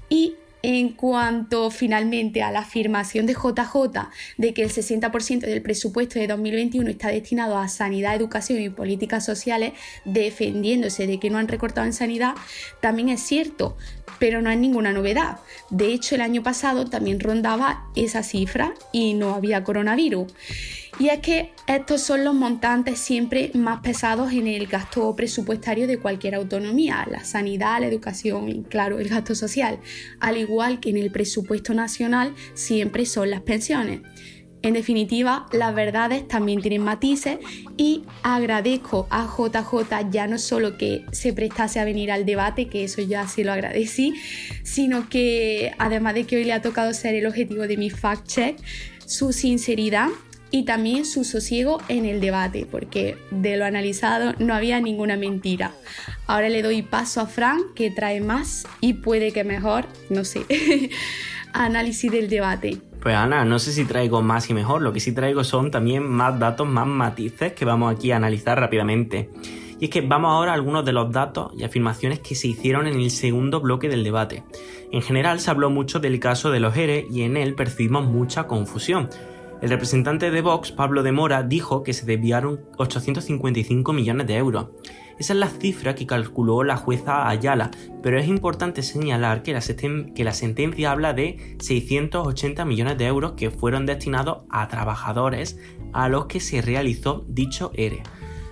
y 0.09 0.35
en 0.61 0.89
cuanto 0.89 1.71
finalmente 1.71 2.41
a 2.41 2.51
la 2.51 2.59
afirmación 2.59 3.25
de 3.25 3.33
JJ 3.33 4.09
de 4.37 4.53
que 4.53 4.63
el 4.63 4.69
60% 4.69 5.41
del 5.41 5.61
presupuesto 5.61 6.19
de 6.19 6.27
2021 6.27 6.89
está 6.89 7.09
destinado 7.09 7.57
a 7.57 7.67
sanidad, 7.67 8.15
educación 8.15 8.61
y 8.61 8.69
políticas 8.69 9.25
sociales, 9.25 9.73
defendiéndose 10.05 11.07
de 11.07 11.19
que 11.19 11.29
no 11.29 11.37
han 11.37 11.47
recortado 11.47 11.85
en 11.87 11.93
sanidad, 11.93 12.33
también 12.81 13.09
es 13.09 13.21
cierto, 13.21 13.77
pero 14.19 14.41
no 14.41 14.49
hay 14.49 14.57
ninguna 14.57 14.91
novedad. 14.91 15.39
De 15.69 15.93
hecho, 15.93 16.15
el 16.15 16.21
año 16.21 16.43
pasado 16.43 16.85
también 16.85 17.19
rondaba 17.19 17.85
esa 17.95 18.23
cifra 18.23 18.73
y 18.91 19.13
no 19.13 19.33
había 19.33 19.63
coronavirus. 19.63 20.31
Y 20.99 21.07
es 21.07 21.19
que 21.19 21.53
estos 21.65 22.01
son 22.01 22.25
los 22.25 22.35
montantes 22.35 22.99
siempre 22.99 23.51
más 23.53 23.79
pesados 23.79 24.33
en 24.33 24.47
el 24.47 24.67
gasto 24.67 25.15
presupuestario 25.15 25.87
de 25.87 25.97
cualquier 25.97 26.35
autonomía, 26.35 27.07
la 27.09 27.23
sanidad, 27.23 27.79
la 27.79 27.87
educación 27.87 28.49
y 28.49 28.63
claro, 28.63 28.99
el 28.99 29.07
gasto 29.07 29.33
social, 29.33 29.79
al 30.19 30.37
igual 30.37 30.81
que 30.81 30.89
en 30.89 30.97
el 30.97 31.09
presupuesto 31.09 31.73
nacional 31.73 32.35
siempre 32.53 33.05
son 33.05 33.29
las 33.29 33.41
pensiones. 33.41 34.01
En 34.61 34.73
definitiva, 34.73 35.45
las 35.53 35.73
verdades 35.73 36.27
también 36.27 36.59
tienen 36.61 36.83
matices 36.83 37.37
y 37.77 38.03
agradezco 38.23 39.07
a 39.09 39.25
JJ 39.25 40.11
ya 40.11 40.27
no 40.27 40.37
solo 40.37 40.77
que 40.77 41.05
se 41.13 41.31
prestase 41.31 41.79
a 41.79 41.85
venir 41.85 42.11
al 42.11 42.25
debate, 42.25 42.67
que 42.67 42.83
eso 42.83 43.01
ya 43.01 43.25
sí 43.25 43.45
lo 43.45 43.53
agradecí, 43.53 44.15
sino 44.63 45.07
que 45.07 45.71
además 45.77 46.13
de 46.13 46.25
que 46.25 46.35
hoy 46.35 46.43
le 46.43 46.51
ha 46.51 46.61
tocado 46.61 46.93
ser 46.93 47.15
el 47.15 47.25
objetivo 47.25 47.67
de 47.67 47.77
mi 47.77 47.89
fact 47.89 48.27
check, 48.27 48.57
su 49.05 49.31
sinceridad 49.31 50.09
y 50.51 50.63
también 50.63 51.05
su 51.05 51.23
sosiego 51.23 51.79
en 51.89 52.05
el 52.05 52.21
debate, 52.21 52.67
porque 52.69 53.17
de 53.31 53.57
lo 53.57 53.65
analizado 53.65 54.33
no 54.39 54.53
había 54.53 54.81
ninguna 54.81 55.15
mentira. 55.17 55.73
Ahora 56.27 56.49
le 56.49 56.61
doy 56.61 56.81
paso 56.81 57.21
a 57.21 57.27
Fran, 57.27 57.59
que 57.75 57.91
trae 57.91 58.21
más 58.21 58.65
y 58.81 58.93
puede 58.93 59.31
que 59.31 59.43
mejor, 59.43 59.85
no 60.09 60.23
sé, 60.23 60.45
análisis 61.53 62.11
del 62.11 62.29
debate. 62.29 62.77
Pues 63.01 63.15
Ana, 63.15 63.45
no 63.45 63.59
sé 63.59 63.71
si 63.71 63.85
traigo 63.85 64.21
más 64.21 64.49
y 64.49 64.53
mejor, 64.53 64.81
lo 64.81 64.91
que 64.91 64.99
sí 64.99 65.13
traigo 65.13 65.43
son 65.43 65.71
también 65.71 66.03
más 66.03 66.37
datos, 66.37 66.67
más 66.67 66.87
matices 66.87 67.53
que 67.53 67.63
vamos 67.63 67.95
aquí 67.95 68.11
a 68.11 68.17
analizar 68.17 68.59
rápidamente. 68.59 69.29
Y 69.79 69.85
es 69.85 69.91
que 69.91 70.01
vamos 70.01 70.31
ahora 70.31 70.51
a 70.51 70.55
algunos 70.55 70.83
de 70.83 70.91
los 70.91 71.09
datos 71.09 71.53
y 71.57 71.63
afirmaciones 71.63 72.19
que 72.19 72.35
se 72.35 72.49
hicieron 72.49 72.85
en 72.87 72.95
el 72.95 73.11
segundo 73.11 73.61
bloque 73.61 73.87
del 73.87 74.03
debate. 74.03 74.43
En 74.91 75.01
general 75.01 75.39
se 75.39 75.49
habló 75.49 75.69
mucho 75.69 76.01
del 76.01 76.19
caso 76.19 76.51
de 76.51 76.59
los 76.59 76.75
ERE 76.75 77.07
y 77.09 77.21
en 77.21 77.37
él 77.37 77.55
percibimos 77.55 78.05
mucha 78.05 78.45
confusión. 78.47 79.09
El 79.61 79.69
representante 79.69 80.31
de 80.31 80.41
Vox, 80.41 80.71
Pablo 80.71 81.03
de 81.03 81.11
Mora, 81.11 81.43
dijo 81.43 81.83
que 81.83 81.91
se 81.91 82.05
desviaron 82.05 82.61
855 82.77 83.91
millones 83.91 84.25
de 84.25 84.37
euros. 84.37 84.67
Esa 85.19 85.33
es 85.33 85.39
la 85.39 85.49
cifra 85.49 85.95
que 85.95 86.07
calculó 86.07 86.63
la 86.63 86.77
jueza 86.77 87.27
Ayala, 87.27 87.71
pero 88.01 88.17
es 88.17 88.27
importante 88.29 88.83
señalar 88.83 89.43
que 89.43 89.51
la, 89.51 89.59
que 90.15 90.23
la 90.23 90.33
sentencia 90.33 90.91
habla 90.91 91.13
de 91.13 91.57
680 91.59 92.63
millones 92.63 92.97
de 92.97 93.07
euros 93.07 93.33
que 93.33 93.51
fueron 93.51 93.85
destinados 93.85 94.43
a 94.49 94.69
trabajadores 94.69 95.59
a 95.91 96.07
los 96.07 96.27
que 96.27 96.39
se 96.39 96.61
realizó 96.61 97.25
dicho 97.27 97.71
ERE. 97.75 98.01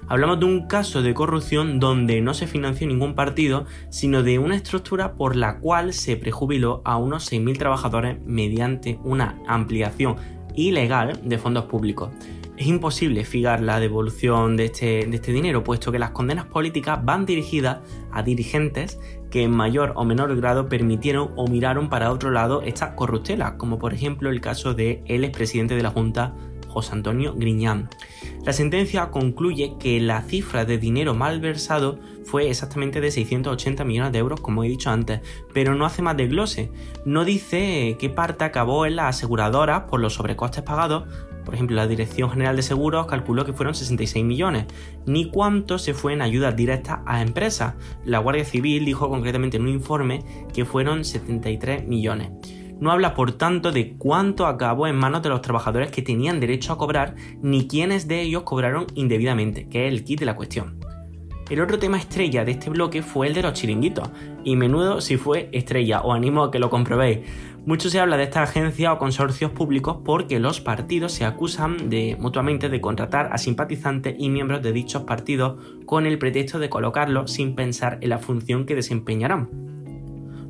Hablamos 0.09 0.39
de 0.39 0.45
un 0.45 0.67
caso 0.67 1.01
de 1.01 1.13
corrupción 1.13 1.79
donde 1.79 2.21
no 2.21 2.33
se 2.33 2.47
financió 2.47 2.87
ningún 2.87 3.13
partido, 3.13 3.65
sino 3.89 4.23
de 4.23 4.39
una 4.39 4.55
estructura 4.55 5.15
por 5.15 5.35
la 5.35 5.59
cual 5.59 5.93
se 5.93 6.15
prejubiló 6.15 6.81
a 6.85 6.97
unos 6.97 7.29
6.000 7.31 7.57
trabajadores 7.57 8.17
mediante 8.25 8.99
una 9.03 9.37
ampliación 9.47 10.15
ilegal 10.57 11.21
de 11.23 11.37
fondos 11.37 11.65
públicos. 11.65 12.09
Es 12.57 12.65
imposible 12.65 13.23
fijar 13.23 13.61
la 13.61 13.79
devolución 13.79 14.57
de 14.57 14.65
este, 14.65 15.05
de 15.05 15.15
este 15.15 15.31
dinero, 15.31 15.63
puesto 15.63 15.91
que 15.91 15.99
las 15.99 16.09
condenas 16.09 16.45
políticas 16.45 17.05
van 17.05 17.25
dirigidas 17.25 17.79
a 18.11 18.23
dirigentes 18.23 18.99
que 19.29 19.43
en 19.43 19.51
mayor 19.51 19.93
o 19.95 20.05
menor 20.05 20.35
grado 20.35 20.67
permitieron 20.67 21.29
o 21.35 21.47
miraron 21.47 21.87
para 21.87 22.11
otro 22.11 22.31
lado 22.31 22.63
esta 22.63 22.95
corruptela, 22.95 23.57
como 23.57 23.77
por 23.77 23.93
ejemplo 23.93 24.29
el 24.29 24.41
caso 24.41 24.73
de 24.73 25.03
el 25.05 25.23
expresidente 25.23 25.75
de 25.75 25.83
la 25.83 25.91
Junta, 25.91 26.33
José 26.77 26.93
Antonio 26.93 27.33
Griñán. 27.35 27.89
La 28.45 28.53
sentencia 28.53 29.09
concluye 29.09 29.73
que 29.79 29.99
la 29.99 30.21
cifra 30.21 30.63
de 30.63 30.77
dinero 30.77 31.15
malversado 31.15 31.97
fue 32.23 32.51
exactamente 32.51 33.01
de 33.01 33.09
680 33.09 33.83
millones 33.83 34.11
de 34.11 34.19
euros, 34.19 34.41
como 34.41 34.63
he 34.63 34.67
dicho 34.67 34.91
antes, 34.91 35.21
pero 35.55 35.73
no 35.73 35.87
hace 35.87 36.03
más 36.03 36.15
desglose. 36.15 36.69
No 37.03 37.25
dice 37.25 37.97
qué 37.99 38.09
parte 38.09 38.43
acabó 38.43 38.85
en 38.85 38.95
las 38.95 39.15
aseguradoras 39.15 39.85
por 39.89 39.99
los 39.99 40.13
sobrecostes 40.13 40.61
pagados, 40.61 41.05
por 41.47 41.55
ejemplo, 41.55 41.77
la 41.77 41.87
Dirección 41.87 42.29
General 42.29 42.57
de 42.57 42.61
Seguros 42.61 43.07
calculó 43.07 43.45
que 43.45 43.53
fueron 43.53 43.73
66 43.73 44.25
millones, 44.25 44.65
ni 45.05 45.31
cuánto 45.31 45.79
se 45.79 45.93
fue 45.93 46.11
en 46.11 46.21
ayudas 46.21 46.57
directas 46.57 46.99
a 47.05 47.21
empresas. 47.21 47.75
La 48.03 48.19
Guardia 48.19 48.43
Civil 48.43 48.83
dijo 48.83 49.09
concretamente 49.09 49.55
en 49.55 49.63
un 49.63 49.69
informe 49.69 50.25
que 50.53 50.65
fueron 50.65 51.05
73 51.05 51.87
millones. 51.87 52.31
No 52.79 52.91
habla, 52.91 53.15
por 53.15 53.31
tanto, 53.31 53.71
de 53.71 53.95
cuánto 53.97 54.45
acabó 54.45 54.87
en 54.87 54.95
manos 54.95 55.23
de 55.23 55.29
los 55.29 55.41
trabajadores 55.41 55.91
que 55.91 56.03
tenían 56.03 56.39
derecho 56.39 56.73
a 56.73 56.77
cobrar, 56.77 57.15
ni 57.41 57.67
quiénes 57.67 58.07
de 58.07 58.21
ellos 58.21 58.43
cobraron 58.43 58.85
indebidamente, 58.93 59.67
que 59.67 59.87
es 59.87 59.93
el 59.93 60.03
kit 60.03 60.19
de 60.19 60.25
la 60.27 60.35
cuestión. 60.35 60.79
El 61.49 61.61
otro 61.61 61.79
tema 61.79 61.97
estrella 61.97 62.43
de 62.43 62.51
este 62.51 62.69
bloque 62.69 63.01
fue 63.01 63.27
el 63.27 63.33
de 63.33 63.41
los 63.41 63.53
chiringuitos, 63.53 64.09
y 64.43 64.55
menudo 64.55 64.99
si 64.99 65.17
fue 65.17 65.49
estrella, 65.53 66.01
os 66.01 66.15
animo 66.15 66.43
a 66.43 66.51
que 66.51 66.59
lo 66.59 66.69
comprobéis. 66.69 67.19
Mucho 67.65 67.89
se 67.89 67.99
habla 67.99 68.15
de 68.15 68.23
esta 68.23 68.43
agencia 68.43 68.93
o 68.93 68.97
consorcios 68.97 69.51
públicos 69.51 69.97
porque 70.05 70.39
los 70.39 70.61
partidos 70.61 71.13
se 71.13 71.25
acusan 71.25 71.89
de, 71.89 72.15
mutuamente 72.19 72.69
de 72.69 72.79
contratar 72.79 73.29
a 73.31 73.37
simpatizantes 73.37 74.15
y 74.17 74.29
miembros 74.29 74.61
de 74.61 74.71
dichos 74.71 75.03
partidos 75.03 75.61
con 75.85 76.05
el 76.05 76.17
pretexto 76.17 76.59
de 76.59 76.69
colocarlos 76.69 77.31
sin 77.31 77.55
pensar 77.55 77.97
en 78.01 78.09
la 78.09 78.19
función 78.19 78.65
que 78.65 78.75
desempeñarán. 78.75 79.76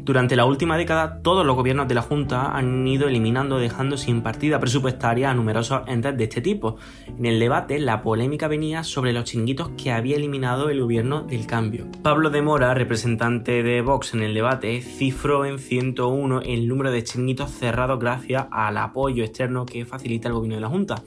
Durante 0.07 0.37
la 0.37 0.45
última 0.45 0.77
década, 0.77 1.21
todos 1.21 1.45
los 1.45 1.57
gobiernos 1.57 1.89
de 1.89 1.93
la 1.93 2.01
Junta 2.01 2.55
han 2.55 2.87
ido 2.87 3.09
eliminando, 3.09 3.59
dejando 3.59 3.97
sin 3.97 4.21
partida 4.21 4.57
presupuestaria 4.57 5.29
a 5.29 5.33
numerosos 5.33 5.81
entes 5.85 6.17
de 6.17 6.23
este 6.23 6.39
tipo. 6.39 6.77
En 7.17 7.25
el 7.25 7.41
debate, 7.41 7.77
la 7.77 8.01
polémica 8.01 8.47
venía 8.47 8.85
sobre 8.85 9.11
los 9.11 9.25
chinguitos 9.25 9.71
que 9.71 9.91
había 9.91 10.15
eliminado 10.15 10.69
el 10.69 10.79
gobierno 10.79 11.23
del 11.23 11.45
cambio. 11.45 11.87
Pablo 12.03 12.29
de 12.29 12.41
Mora, 12.41 12.73
representante 12.73 13.63
de 13.63 13.81
Vox 13.81 14.13
en 14.13 14.23
el 14.23 14.33
debate, 14.33 14.81
cifró 14.81 15.43
en 15.43 15.59
101 15.59 16.39
el 16.39 16.69
número 16.69 16.89
de 16.89 17.03
chinguitos 17.03 17.51
cerrados 17.51 17.99
gracias 17.99 18.45
al 18.49 18.77
apoyo 18.77 19.25
externo 19.25 19.65
que 19.65 19.83
facilita 19.83 20.29
el 20.29 20.35
gobierno 20.35 20.55
de 20.55 20.61
la 20.61 20.69
Junta. 20.69 21.03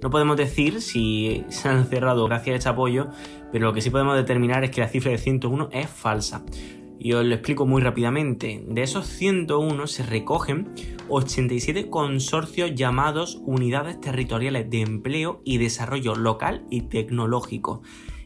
No 0.00 0.08
podemos 0.08 0.38
decir 0.38 0.80
si 0.80 1.44
se 1.50 1.68
han 1.68 1.84
cerrado 1.84 2.24
gracias 2.24 2.54
a 2.54 2.56
este 2.56 2.68
apoyo, 2.70 3.08
pero 3.52 3.66
lo 3.66 3.74
que 3.74 3.82
sí 3.82 3.90
podemos 3.90 4.16
determinar 4.16 4.64
es 4.64 4.70
que 4.70 4.80
la 4.80 4.88
cifra 4.88 5.10
de 5.10 5.18
101 5.18 5.68
es 5.70 5.90
falsa. 5.90 6.42
Y 6.98 7.12
os 7.12 7.24
lo 7.24 7.34
explico 7.34 7.66
muy 7.66 7.80
rápidamente. 7.80 8.64
De 8.66 8.82
esos 8.82 9.06
101 9.06 9.86
se 9.86 10.02
recogen 10.02 10.68
87 11.08 11.88
consorcios 11.90 12.74
llamados 12.74 13.40
Unidades 13.44 14.00
Territoriales 14.00 14.68
de 14.68 14.80
Empleo 14.80 15.40
y 15.44 15.58
Desarrollo 15.58 16.14
Local 16.14 16.66
y 16.70 16.82
Tecnológico. 16.82 17.82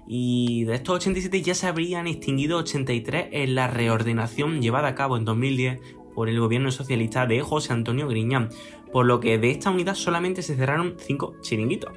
Y 0.06 0.64
de 0.64 0.74
estos 0.74 0.96
87 0.96 1.42
ya 1.42 1.54
se 1.54 1.66
habrían 1.66 2.06
extinguido 2.06 2.58
83 2.58 3.28
en 3.30 3.54
la 3.54 3.68
reordenación 3.68 4.60
llevada 4.60 4.88
a 4.88 4.94
cabo 4.94 5.16
en 5.16 5.24
2010 5.24 5.80
por 6.14 6.28
el 6.28 6.40
gobierno 6.40 6.70
socialista 6.70 7.26
de 7.26 7.40
José 7.40 7.72
Antonio 7.72 8.08
Griñán, 8.08 8.50
por 8.92 9.06
lo 9.06 9.20
que 9.20 9.38
de 9.38 9.50
esta 9.50 9.70
unidad 9.70 9.94
solamente 9.94 10.42
se 10.42 10.56
cerraron 10.56 10.96
5 10.98 11.36
chiringuitos. 11.40 11.92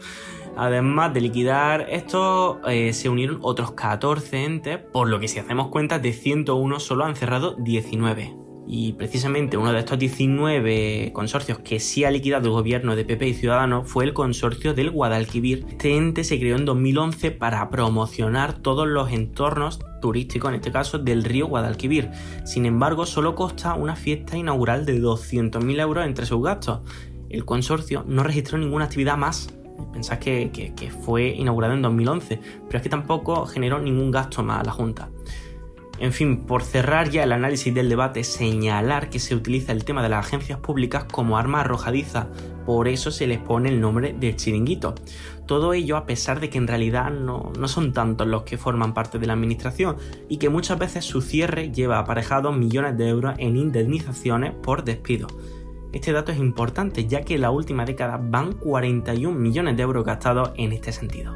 Además 0.58 1.14
de 1.14 1.22
liquidar 1.22 1.88
esto, 1.90 2.62
eh, 2.68 2.94
se 2.94 3.10
unieron 3.10 3.40
otros 3.42 3.72
14 3.72 4.46
entes, 4.46 4.78
por 4.78 5.10
lo 5.10 5.20
que 5.20 5.28
si 5.28 5.40
hacemos 5.40 5.68
cuenta 5.68 6.00
de 6.00 6.14
101 6.14 6.80
solo 6.80 7.04
han 7.04 7.16
cerrado 7.16 7.56
19. 7.56 8.38
Y 8.68 8.94
precisamente 8.94 9.58
uno 9.58 9.74
de 9.74 9.80
estos 9.80 10.00
19 10.00 11.12
consorcios 11.14 11.60
que 11.60 11.80
sí 11.80 12.04
ha 12.04 12.10
liquidado 12.10 12.48
el 12.48 12.54
gobierno 12.54 12.96
de 12.96 13.06
PP 13.06 13.28
y 13.28 13.34
Ciudadanos 13.36 13.88
fue 13.88 14.06
el 14.06 14.14
consorcio 14.14 14.74
del 14.74 14.90
Guadalquivir. 14.90 15.66
Este 15.70 15.96
ente 15.96 16.24
se 16.24 16.40
creó 16.40 16.56
en 16.56 16.66
2011 16.66 17.32
para 17.32 17.70
promocionar 17.70 18.54
todos 18.54 18.88
los 18.88 19.12
entornos 19.12 19.80
turísticos, 20.02 20.50
en 20.50 20.56
este 20.56 20.72
caso 20.72 20.98
del 20.98 21.24
río 21.24 21.48
Guadalquivir. 21.48 22.10
Sin 22.44 22.66
embargo, 22.66 23.06
solo 23.06 23.36
consta 23.36 23.76
una 23.76 23.96
fiesta 23.96 24.36
inaugural 24.36 24.86
de 24.86 25.00
200.000 25.00 25.80
euros 25.80 26.06
entre 26.06 26.26
sus 26.26 26.42
gastos. 26.42 26.80
El 27.30 27.46
consorcio 27.46 28.04
no 28.08 28.24
registró 28.24 28.58
ninguna 28.58 28.86
actividad 28.86 29.18
más 29.18 29.54
Pensás 29.92 30.20
que, 30.20 30.92
fue 31.04 31.30
inaugurado 31.30 31.74
en 31.74 31.82
2011, 31.82 32.40
pero 32.68 32.78
es 32.78 32.84
que 32.84 32.90
tampoco 32.90 33.46
generó 33.46 33.80
ningún 33.80 34.12
gasto 34.12 34.44
más 34.44 34.60
a 34.60 34.64
la 34.64 34.72
Junta. 34.72 35.10
En 35.98 36.12
fin, 36.12 36.46
por 36.46 36.64
cerrar 36.64 37.10
ya 37.10 37.24
el 37.24 37.32
análisis 37.32 37.74
del 37.74 37.88
debate, 37.88 38.26
señalar 38.26 39.10
que 39.10 39.20
se 39.20 39.34
utiliza 39.34 39.72
el 39.72 39.86
tema 39.86 40.04
de 40.04 40.10
las 40.10 40.26
agencias 40.26 40.60
públicas 40.60 41.06
como 41.06 41.38
arma 41.38 41.62
arrojadiza, 41.62 42.28
por 42.66 42.90
eso 42.90 43.12
se 43.12 43.28
les 43.28 43.40
pone 43.40 43.70
el 43.70 43.80
nombre 43.80 44.14
de 44.14 44.36
chiringuito. 44.36 44.96
Todo 45.46 45.74
ello 45.74 45.96
a 45.96 46.06
pesar 46.06 46.42
de 46.42 46.50
que 46.50 46.58
en 46.58 46.68
realidad 46.68 47.12
no, 47.12 47.54
no 47.58 47.68
son 47.70 47.94
tantos 47.94 48.28
los 48.28 48.44
que 48.44 48.58
forman 48.58 48.94
parte 48.94 49.20
de 49.20 49.28
la 49.28 49.34
administración 49.34 49.96
y 50.28 50.38
que 50.38 50.50
muchas 50.50 50.78
veces 50.78 51.06
su 51.06 51.22
cierre 51.22 51.72
lleva 51.72 52.00
aparejados 52.00 52.58
millones 52.58 52.98
de 52.98 53.08
euros 53.08 53.36
en 53.38 53.56
indemnizaciones 53.56 54.54
por 54.54 54.84
despido. 54.84 55.28
Este 55.96 56.12
dato 56.12 56.34
es 56.34 56.40
importante 56.40 57.08
ya 57.08 57.22
que 57.22 57.36
en 57.36 57.42
la 57.42 57.52
última 57.52 57.86
década 57.86 58.20
van 58.22 58.52
41 58.52 59.40
millones 59.40 59.78
de 59.78 59.84
euros 59.84 60.04
gastados 60.04 60.52
en 60.58 60.74
este 60.74 60.92
sentido. 60.92 61.34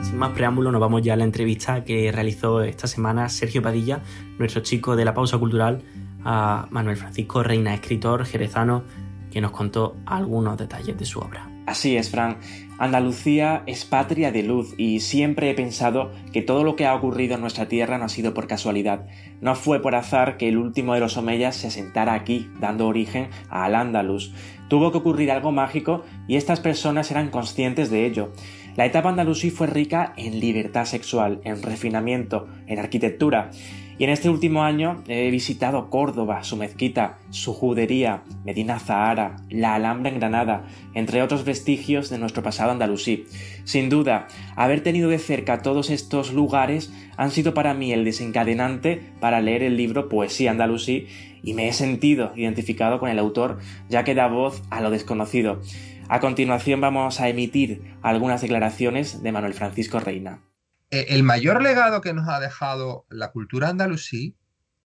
Sin 0.00 0.16
más 0.16 0.30
preámbulo, 0.30 0.72
nos 0.72 0.80
vamos 0.80 1.02
ya 1.02 1.12
a 1.12 1.16
la 1.16 1.24
entrevista 1.24 1.84
que 1.84 2.10
realizó 2.10 2.62
esta 2.62 2.86
semana 2.86 3.28
Sergio 3.28 3.60
Padilla, 3.60 4.00
nuestro 4.38 4.62
chico 4.62 4.96
de 4.96 5.04
la 5.04 5.12
pausa 5.12 5.36
cultural, 5.36 5.82
a 6.24 6.66
Manuel 6.70 6.96
Francisco 6.96 7.42
Reina, 7.42 7.74
escritor 7.74 8.24
jerezano, 8.24 8.84
que 9.30 9.42
nos 9.42 9.50
contó 9.50 9.96
algunos 10.06 10.56
detalles 10.56 10.96
de 10.98 11.04
su 11.04 11.18
obra. 11.18 11.57
Así 11.68 11.98
es, 11.98 12.08
Fran. 12.08 12.38
Andalucía 12.78 13.62
es 13.66 13.84
patria 13.84 14.32
de 14.32 14.42
luz 14.42 14.74
y 14.78 15.00
siempre 15.00 15.50
he 15.50 15.54
pensado 15.54 16.10
que 16.32 16.40
todo 16.40 16.64
lo 16.64 16.76
que 16.76 16.86
ha 16.86 16.94
ocurrido 16.94 17.34
en 17.34 17.42
nuestra 17.42 17.68
tierra 17.68 17.98
no 17.98 18.06
ha 18.06 18.08
sido 18.08 18.32
por 18.32 18.46
casualidad. 18.46 19.06
No 19.42 19.54
fue 19.54 19.82
por 19.82 19.94
azar 19.94 20.38
que 20.38 20.48
el 20.48 20.56
último 20.56 20.94
de 20.94 21.00
los 21.00 21.18
Omeyas 21.18 21.56
se 21.56 21.66
asentara 21.66 22.14
aquí, 22.14 22.50
dando 22.58 22.86
origen 22.86 23.28
al 23.50 23.74
Andalus. 23.74 24.32
Tuvo 24.68 24.92
que 24.92 24.98
ocurrir 24.98 25.30
algo 25.30 25.52
mágico 25.52 26.04
y 26.26 26.36
estas 26.36 26.60
personas 26.60 27.10
eran 27.10 27.28
conscientes 27.28 27.90
de 27.90 28.06
ello. 28.06 28.32
La 28.74 28.86
etapa 28.86 29.10
andalusí 29.10 29.50
fue 29.50 29.66
rica 29.66 30.14
en 30.16 30.40
libertad 30.40 30.86
sexual, 30.86 31.42
en 31.44 31.62
refinamiento, 31.62 32.48
en 32.66 32.78
arquitectura. 32.78 33.50
Y 33.98 34.04
en 34.04 34.10
este 34.10 34.30
último 34.30 34.62
año 34.62 35.02
he 35.08 35.28
visitado 35.30 35.90
Córdoba, 35.90 36.44
su 36.44 36.56
mezquita, 36.56 37.18
su 37.30 37.52
judería, 37.52 38.22
Medina 38.44 38.78
Zahara, 38.78 39.36
la 39.50 39.74
Alhambra 39.74 40.10
en 40.10 40.20
Granada, 40.20 40.66
entre 40.94 41.20
otros 41.20 41.44
vestigios 41.44 42.08
de 42.08 42.18
nuestro 42.18 42.44
pasado 42.44 42.70
andalusí. 42.70 43.26
Sin 43.64 43.88
duda, 43.88 44.28
haber 44.54 44.84
tenido 44.84 45.10
de 45.10 45.18
cerca 45.18 45.62
todos 45.62 45.90
estos 45.90 46.32
lugares 46.32 46.92
han 47.16 47.32
sido 47.32 47.54
para 47.54 47.74
mí 47.74 47.92
el 47.92 48.04
desencadenante 48.04 49.02
para 49.18 49.40
leer 49.40 49.64
el 49.64 49.76
libro 49.76 50.08
Poesía 50.08 50.52
andalusí 50.52 51.08
y 51.42 51.54
me 51.54 51.68
he 51.68 51.72
sentido 51.72 52.32
identificado 52.36 53.00
con 53.00 53.10
el 53.10 53.18
autor 53.18 53.58
ya 53.88 54.04
que 54.04 54.14
da 54.14 54.28
voz 54.28 54.62
a 54.70 54.80
lo 54.80 54.90
desconocido. 54.90 55.60
A 56.08 56.20
continuación 56.20 56.80
vamos 56.80 57.20
a 57.20 57.28
emitir 57.28 57.82
algunas 58.00 58.42
declaraciones 58.42 59.24
de 59.24 59.32
Manuel 59.32 59.54
Francisco 59.54 59.98
Reina. 59.98 60.47
Eh, 60.90 61.06
el 61.10 61.22
mayor 61.22 61.62
legado 61.62 62.00
que 62.00 62.14
nos 62.14 62.28
ha 62.28 62.40
dejado 62.40 63.06
la 63.10 63.30
cultura 63.30 63.68
andalusí 63.68 64.36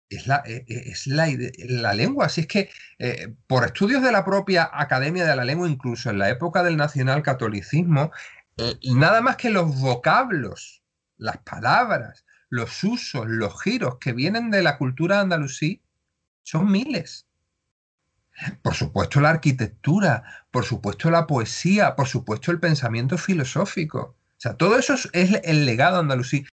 es 0.09 0.27
la, 0.27 0.43
eh, 0.45 0.65
eh, 0.67 0.83
es 0.87 1.07
la, 1.07 1.93
lengua. 1.93 2.25
Así 2.25 2.41
es 2.41 2.47
que 2.47 2.69
por 3.47 3.65
estudios 3.65 4.03
de 4.03 4.11
la 4.11 4.25
propia 4.25 4.69
Academia 4.71 5.25
de 5.25 5.35
la 5.35 5.45
Lengua, 5.45 5.69
incluso 5.69 6.09
en 6.09 6.19
la 6.19 6.29
época 6.29 6.63
del 6.63 6.77
nacionalcatolicismo, 6.77 8.11
nada 8.93 9.21
más 9.21 9.35
que 9.37 9.49
los 9.49 9.79
vocablos, 9.79 10.83
las 11.17 11.37
palabras, 11.39 12.25
los 12.49 12.83
usos, 12.83 13.25
los 13.27 13.61
giros 13.61 13.97
que 13.99 14.13
vienen 14.13 14.51
de 14.51 14.63
la 14.63 14.77
cultura 14.77 15.19
andalusí 15.19 15.81
son 16.43 16.71
miles. 16.71 17.27
Por 18.61 18.73
supuesto 18.73 19.21
la 19.21 19.29
arquitectura, 19.29 20.45
por 20.51 20.65
supuesto 20.65 21.09
la 21.09 21.25
poesía, 21.25 21.95
por 21.95 22.07
supuesto 22.07 22.51
el 22.51 22.59
pensamiento 22.59 23.17
filosófico. 23.17 24.17
O 24.37 24.41
sea, 24.41 24.55
todo 24.55 24.77
eso 24.77 24.95
es 25.13 25.39
el 25.43 25.65
legado 25.65 25.99
andalusí. 25.99 26.45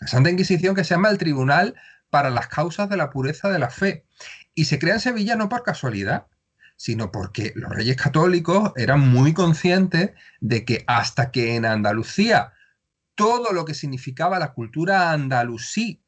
La 0.00 0.06
Santa 0.06 0.30
Inquisición 0.30 0.74
que 0.74 0.84
se 0.84 0.94
llama 0.94 1.10
el 1.10 1.18
Tribunal 1.18 1.74
para 2.10 2.30
las 2.30 2.48
Causas 2.48 2.88
de 2.88 2.96
la 2.96 3.10
Pureza 3.10 3.50
de 3.50 3.58
la 3.58 3.70
Fe. 3.70 4.06
Y 4.54 4.66
se 4.66 4.78
crea 4.78 4.94
en 4.94 5.00
Sevilla 5.00 5.36
no 5.36 5.48
por 5.48 5.62
casualidad, 5.62 6.26
sino 6.76 7.10
porque 7.10 7.52
los 7.56 7.70
reyes 7.70 7.96
católicos 7.96 8.72
eran 8.76 9.00
muy 9.00 9.34
conscientes 9.34 10.12
de 10.40 10.64
que 10.64 10.84
hasta 10.86 11.30
que 11.30 11.56
en 11.56 11.64
Andalucía 11.64 12.52
todo 13.16 13.52
lo 13.52 13.64
que 13.64 13.74
significaba 13.74 14.38
la 14.38 14.52
cultura 14.54 15.10
andalusí 15.10 16.04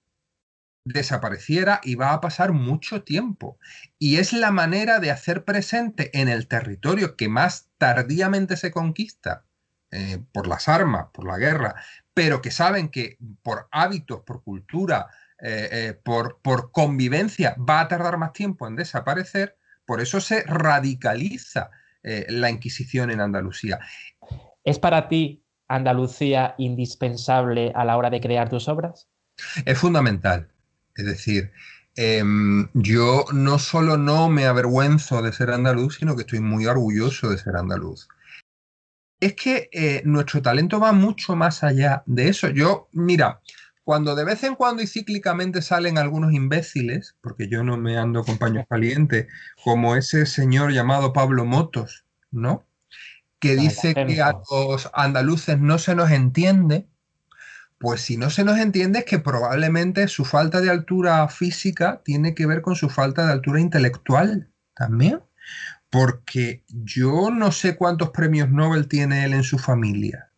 desapareciera 0.84 1.80
iba 1.82 2.12
a 2.12 2.20
pasar 2.20 2.52
mucho 2.52 3.02
tiempo. 3.02 3.58
Y 3.98 4.16
es 4.18 4.32
la 4.32 4.52
manera 4.52 5.00
de 5.00 5.10
hacer 5.10 5.44
presente 5.44 6.16
en 6.18 6.28
el 6.28 6.46
territorio 6.46 7.16
que 7.16 7.28
más 7.28 7.68
tardíamente 7.76 8.56
se 8.56 8.70
conquista 8.70 9.44
eh, 9.92 10.18
por 10.32 10.46
las 10.46 10.68
armas, 10.68 11.06
por 11.12 11.26
la 11.26 11.36
guerra, 11.36 11.74
pero 12.14 12.40
que 12.40 12.52
saben 12.52 12.90
que 12.90 13.18
por 13.42 13.66
hábitos, 13.72 14.20
por 14.20 14.42
cultura, 14.44 15.08
eh, 15.42 15.68
eh, 15.72 16.00
por, 16.04 16.40
por 16.42 16.70
convivencia 16.70 17.56
va 17.58 17.80
a 17.80 17.88
tardar 17.88 18.16
más 18.16 18.32
tiempo 18.32 18.68
en 18.68 18.76
desaparecer, 18.76 19.56
por 19.84 20.00
eso 20.00 20.20
se 20.20 20.44
radicaliza 20.44 21.70
la 22.02 22.48
Inquisición 22.48 23.10
en 23.10 23.20
Andalucía. 23.20 23.78
¿Es 24.64 24.78
para 24.78 25.08
ti 25.08 25.44
Andalucía 25.68 26.54
indispensable 26.56 27.72
a 27.74 27.84
la 27.84 27.98
hora 27.98 28.08
de 28.08 28.22
crear 28.22 28.48
tus 28.48 28.68
obras? 28.68 29.10
Es 29.66 29.78
fundamental. 29.78 30.48
Es 30.96 31.04
decir, 31.04 31.52
em, 31.96 32.68
yo 32.74 33.24
no 33.32 33.58
solo 33.58 33.96
no 33.96 34.30
me 34.30 34.46
avergüenzo 34.46 35.20
de 35.20 35.32
ser 35.32 35.50
andaluz, 35.50 35.96
sino 35.96 36.16
que 36.16 36.22
estoy 36.22 36.40
muy 36.40 36.66
orgulloso 36.66 37.28
de 37.28 37.36
ser 37.36 37.56
andaluz. 37.56 38.08
Es 39.20 39.34
que 39.34 39.68
eh, 39.72 40.02
nuestro 40.04 40.40
talento 40.42 40.80
va 40.80 40.92
mucho 40.92 41.36
más 41.36 41.62
allá 41.62 42.02
de 42.06 42.28
eso. 42.28 42.48
Yo, 42.48 42.88
mira, 42.92 43.40
cuando 43.84 44.14
de 44.14 44.24
vez 44.24 44.44
en 44.44 44.54
cuando 44.54 44.82
y 44.82 44.86
cíclicamente 44.86 45.62
salen 45.62 45.98
algunos 45.98 46.32
imbéciles, 46.32 47.16
porque 47.20 47.48
yo 47.48 47.64
no 47.64 47.76
me 47.76 47.98
ando 47.98 48.24
con 48.24 48.38
paños 48.38 48.64
calientes, 48.68 49.26
como 49.64 49.96
ese 49.96 50.26
señor 50.26 50.72
llamado 50.72 51.12
Pablo 51.12 51.44
Motos, 51.44 52.04
¿no? 52.30 52.66
Que 53.40 53.56
dice 53.56 53.94
que 53.94 54.22
a 54.22 54.40
los 54.50 54.90
andaluces 54.92 55.58
no 55.58 55.78
se 55.78 55.94
nos 55.94 56.10
entiende, 56.10 56.86
pues 57.78 58.02
si 58.02 58.18
no 58.18 58.28
se 58.28 58.44
nos 58.44 58.58
entiende 58.58 59.00
es 59.00 59.04
que 59.06 59.18
probablemente 59.18 60.06
su 60.06 60.26
falta 60.26 60.60
de 60.60 60.70
altura 60.70 61.26
física 61.28 62.02
tiene 62.04 62.34
que 62.34 62.46
ver 62.46 62.60
con 62.60 62.76
su 62.76 62.90
falta 62.90 63.26
de 63.26 63.32
altura 63.32 63.58
intelectual 63.58 64.50
también. 64.74 65.22
Porque 65.90 66.64
yo 66.68 67.30
no 67.30 67.52
sé 67.52 67.76
cuántos 67.76 68.10
premios 68.10 68.48
Nobel 68.48 68.86
tiene 68.88 69.24
él 69.24 69.34
en 69.34 69.42
su 69.42 69.58
familia. 69.58 70.30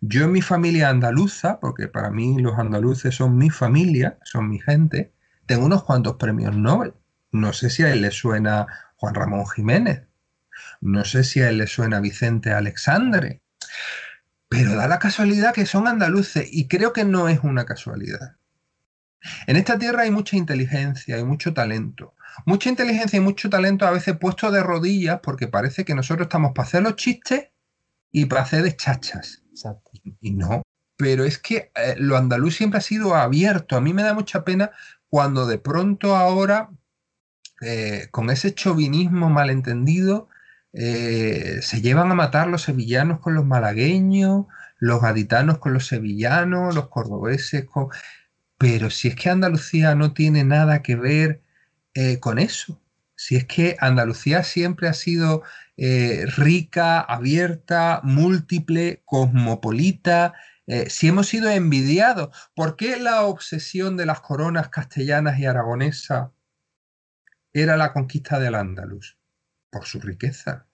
Yo 0.00 0.24
en 0.24 0.32
mi 0.32 0.40
familia 0.40 0.88
andaluza, 0.88 1.60
porque 1.60 1.88
para 1.88 2.10
mí 2.10 2.40
los 2.40 2.58
andaluces 2.58 3.14
son 3.14 3.36
mi 3.36 3.50
familia, 3.50 4.18
son 4.24 4.48
mi 4.48 4.58
gente, 4.60 5.12
tengo 5.46 5.66
unos 5.66 5.82
cuantos 5.82 6.16
premios 6.16 6.56
Nobel. 6.56 6.94
No 7.32 7.52
sé 7.52 7.68
si 7.68 7.82
a 7.82 7.92
él 7.92 8.02
le 8.02 8.10
suena 8.10 8.66
Juan 8.96 9.14
Ramón 9.14 9.46
Jiménez. 9.46 10.06
No 10.80 11.04
sé 11.04 11.24
si 11.24 11.42
a 11.42 11.50
él 11.50 11.58
le 11.58 11.66
suena 11.66 12.00
Vicente 12.00 12.52
Alexandre. 12.52 13.42
Pero 14.48 14.74
da 14.74 14.88
la 14.88 14.98
casualidad 14.98 15.52
que 15.52 15.66
son 15.66 15.86
andaluces 15.86 16.48
y 16.50 16.66
creo 16.66 16.92
que 16.92 17.04
no 17.04 17.28
es 17.28 17.40
una 17.42 17.66
casualidad. 17.66 18.36
En 19.46 19.56
esta 19.56 19.78
tierra 19.78 20.02
hay 20.02 20.10
mucha 20.10 20.36
inteligencia, 20.36 21.16
hay 21.16 21.24
mucho 21.24 21.52
talento. 21.52 22.14
Mucha 22.46 22.68
inteligencia 22.70 23.16
y 23.16 23.20
mucho 23.20 23.50
talento 23.50 23.86
a 23.86 23.90
veces 23.90 24.16
puesto 24.16 24.50
de 24.50 24.62
rodillas 24.62 25.20
porque 25.22 25.48
parece 25.48 25.84
que 25.84 25.94
nosotros 25.94 26.26
estamos 26.26 26.52
para 26.54 26.66
hacer 26.66 26.82
los 26.82 26.96
chistes 26.96 27.48
y 28.12 28.26
para 28.26 28.42
hacer 28.42 28.62
de 28.62 28.76
chachas. 28.76 29.42
Y, 30.20 30.32
no. 30.32 30.62
Pero 30.96 31.24
es 31.24 31.38
que 31.38 31.70
eh, 31.74 31.94
lo 31.98 32.16
andaluz 32.16 32.56
siempre 32.56 32.78
ha 32.78 32.82
sido 32.82 33.14
abierto. 33.14 33.76
A 33.76 33.80
mí 33.80 33.92
me 33.92 34.02
da 34.02 34.14
mucha 34.14 34.44
pena 34.44 34.70
cuando 35.08 35.46
de 35.46 35.58
pronto 35.58 36.16
ahora, 36.16 36.70
eh, 37.60 38.08
con 38.10 38.30
ese 38.30 38.54
chauvinismo 38.54 39.28
malentendido, 39.28 40.28
eh, 40.72 41.58
se 41.62 41.80
llevan 41.80 42.10
a 42.12 42.14
matar 42.14 42.46
los 42.46 42.62
sevillanos 42.62 43.18
con 43.20 43.34
los 43.34 43.44
malagueños, 43.44 44.46
los 44.78 45.02
gaditanos 45.02 45.58
con 45.58 45.72
los 45.72 45.86
sevillanos, 45.86 46.74
los 46.74 46.88
cordobeses 46.88 47.64
con... 47.64 47.88
Pero 48.60 48.90
si 48.90 49.08
es 49.08 49.16
que 49.16 49.30
Andalucía 49.30 49.96
no 49.96 50.12
tiene 50.12 50.44
nada 50.44 50.82
que 50.82 50.94
ver 50.94 51.42
eh, 51.94 52.20
con 52.20 52.38
eso, 52.38 52.80
si 53.16 53.34
es 53.36 53.46
que 53.46 53.76
Andalucía 53.80 54.44
siempre 54.44 54.86
ha 54.86 54.94
sido 54.94 55.42
eh, 55.76 56.26
rica, 56.36 57.00
abierta, 57.00 58.00
múltiple, 58.04 59.02
cosmopolita, 59.04 60.34
si 60.86 61.08
hemos 61.08 61.26
sido 61.26 61.50
envidiados, 61.50 62.28
¿por 62.54 62.76
qué 62.76 62.96
la 63.00 63.22
obsesión 63.24 63.96
de 63.96 64.06
las 64.06 64.20
coronas 64.20 64.68
castellanas 64.68 65.40
y 65.40 65.46
aragonesas 65.46 66.30
era 67.52 67.76
la 67.76 67.92
conquista 67.92 68.38
del 68.38 68.54
Andaluz? 68.54 69.16
por 69.70 69.86
su 69.86 70.00
riqueza. 70.00 70.66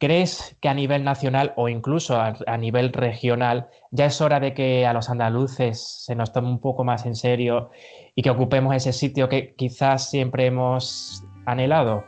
¿Crees 0.00 0.56
que 0.62 0.70
a 0.70 0.72
nivel 0.72 1.04
nacional 1.04 1.52
o 1.56 1.68
incluso 1.68 2.18
a, 2.18 2.56
nivel 2.56 2.90
regional 2.90 3.68
ya 3.90 4.06
es 4.06 4.22
hora 4.22 4.40
de 4.40 4.54
que 4.54 4.86
a 4.86 4.94
los 4.94 5.10
andaluces 5.10 6.06
se 6.06 6.14
nos 6.14 6.32
tome 6.32 6.48
un 6.48 6.58
poco 6.58 6.84
más 6.84 7.04
en 7.04 7.14
serio 7.14 7.70
y 8.14 8.22
que 8.22 8.30
ocupemos 8.30 8.74
ese 8.74 8.94
sitio 8.94 9.28
que 9.28 9.54
quizás 9.58 10.08
siempre 10.08 10.46
hemos 10.46 11.22
anhelado? 11.44 12.06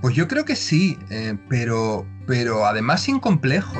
Pues 0.00 0.16
yo 0.16 0.26
creo 0.26 0.44
que 0.44 0.56
sí, 0.56 0.98
eh, 1.12 1.38
pero, 1.48 2.04
pero 2.26 2.66
además 2.66 3.02
sin 3.02 3.20
complejos. 3.20 3.78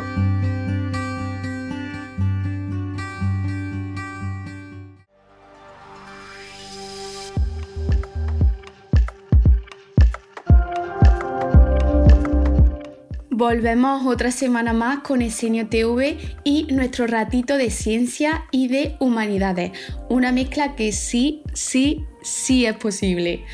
Volvemos 13.42 14.06
otra 14.06 14.30
semana 14.30 14.72
más 14.72 15.00
con 15.00 15.20
Esenio 15.20 15.66
TV 15.66 16.16
y 16.44 16.68
nuestro 16.70 17.08
ratito 17.08 17.56
de 17.56 17.70
ciencia 17.70 18.44
y 18.52 18.68
de 18.68 18.94
humanidades. 19.00 19.72
Una 20.08 20.30
mezcla 20.30 20.76
que 20.76 20.92
sí, 20.92 21.42
sí, 21.52 22.04
sí 22.22 22.66
es 22.66 22.76
posible. 22.76 23.44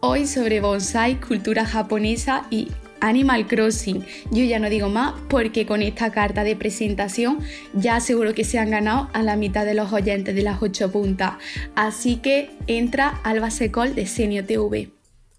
Hoy 0.00 0.26
sobre 0.26 0.62
bonsai, 0.62 1.20
cultura 1.20 1.66
japonesa 1.66 2.46
y 2.48 2.68
Animal 3.00 3.46
Crossing. 3.46 4.02
Yo 4.30 4.44
ya 4.44 4.58
no 4.58 4.70
digo 4.70 4.88
más 4.88 5.12
porque 5.28 5.66
con 5.66 5.82
esta 5.82 6.10
carta 6.10 6.42
de 6.42 6.56
presentación 6.56 7.40
ya 7.74 8.00
seguro 8.00 8.32
que 8.32 8.44
se 8.44 8.58
han 8.58 8.70
ganado 8.70 9.10
a 9.12 9.22
la 9.22 9.36
mitad 9.36 9.66
de 9.66 9.74
los 9.74 9.92
oyentes 9.92 10.34
de 10.34 10.40
las 10.40 10.62
8 10.62 10.90
puntas. 10.90 11.34
Así 11.74 12.16
que 12.16 12.48
entra 12.66 13.20
Alba 13.24 13.50
Secol 13.50 13.94
de 13.94 14.06
Senio 14.06 14.46
TV. 14.46 14.93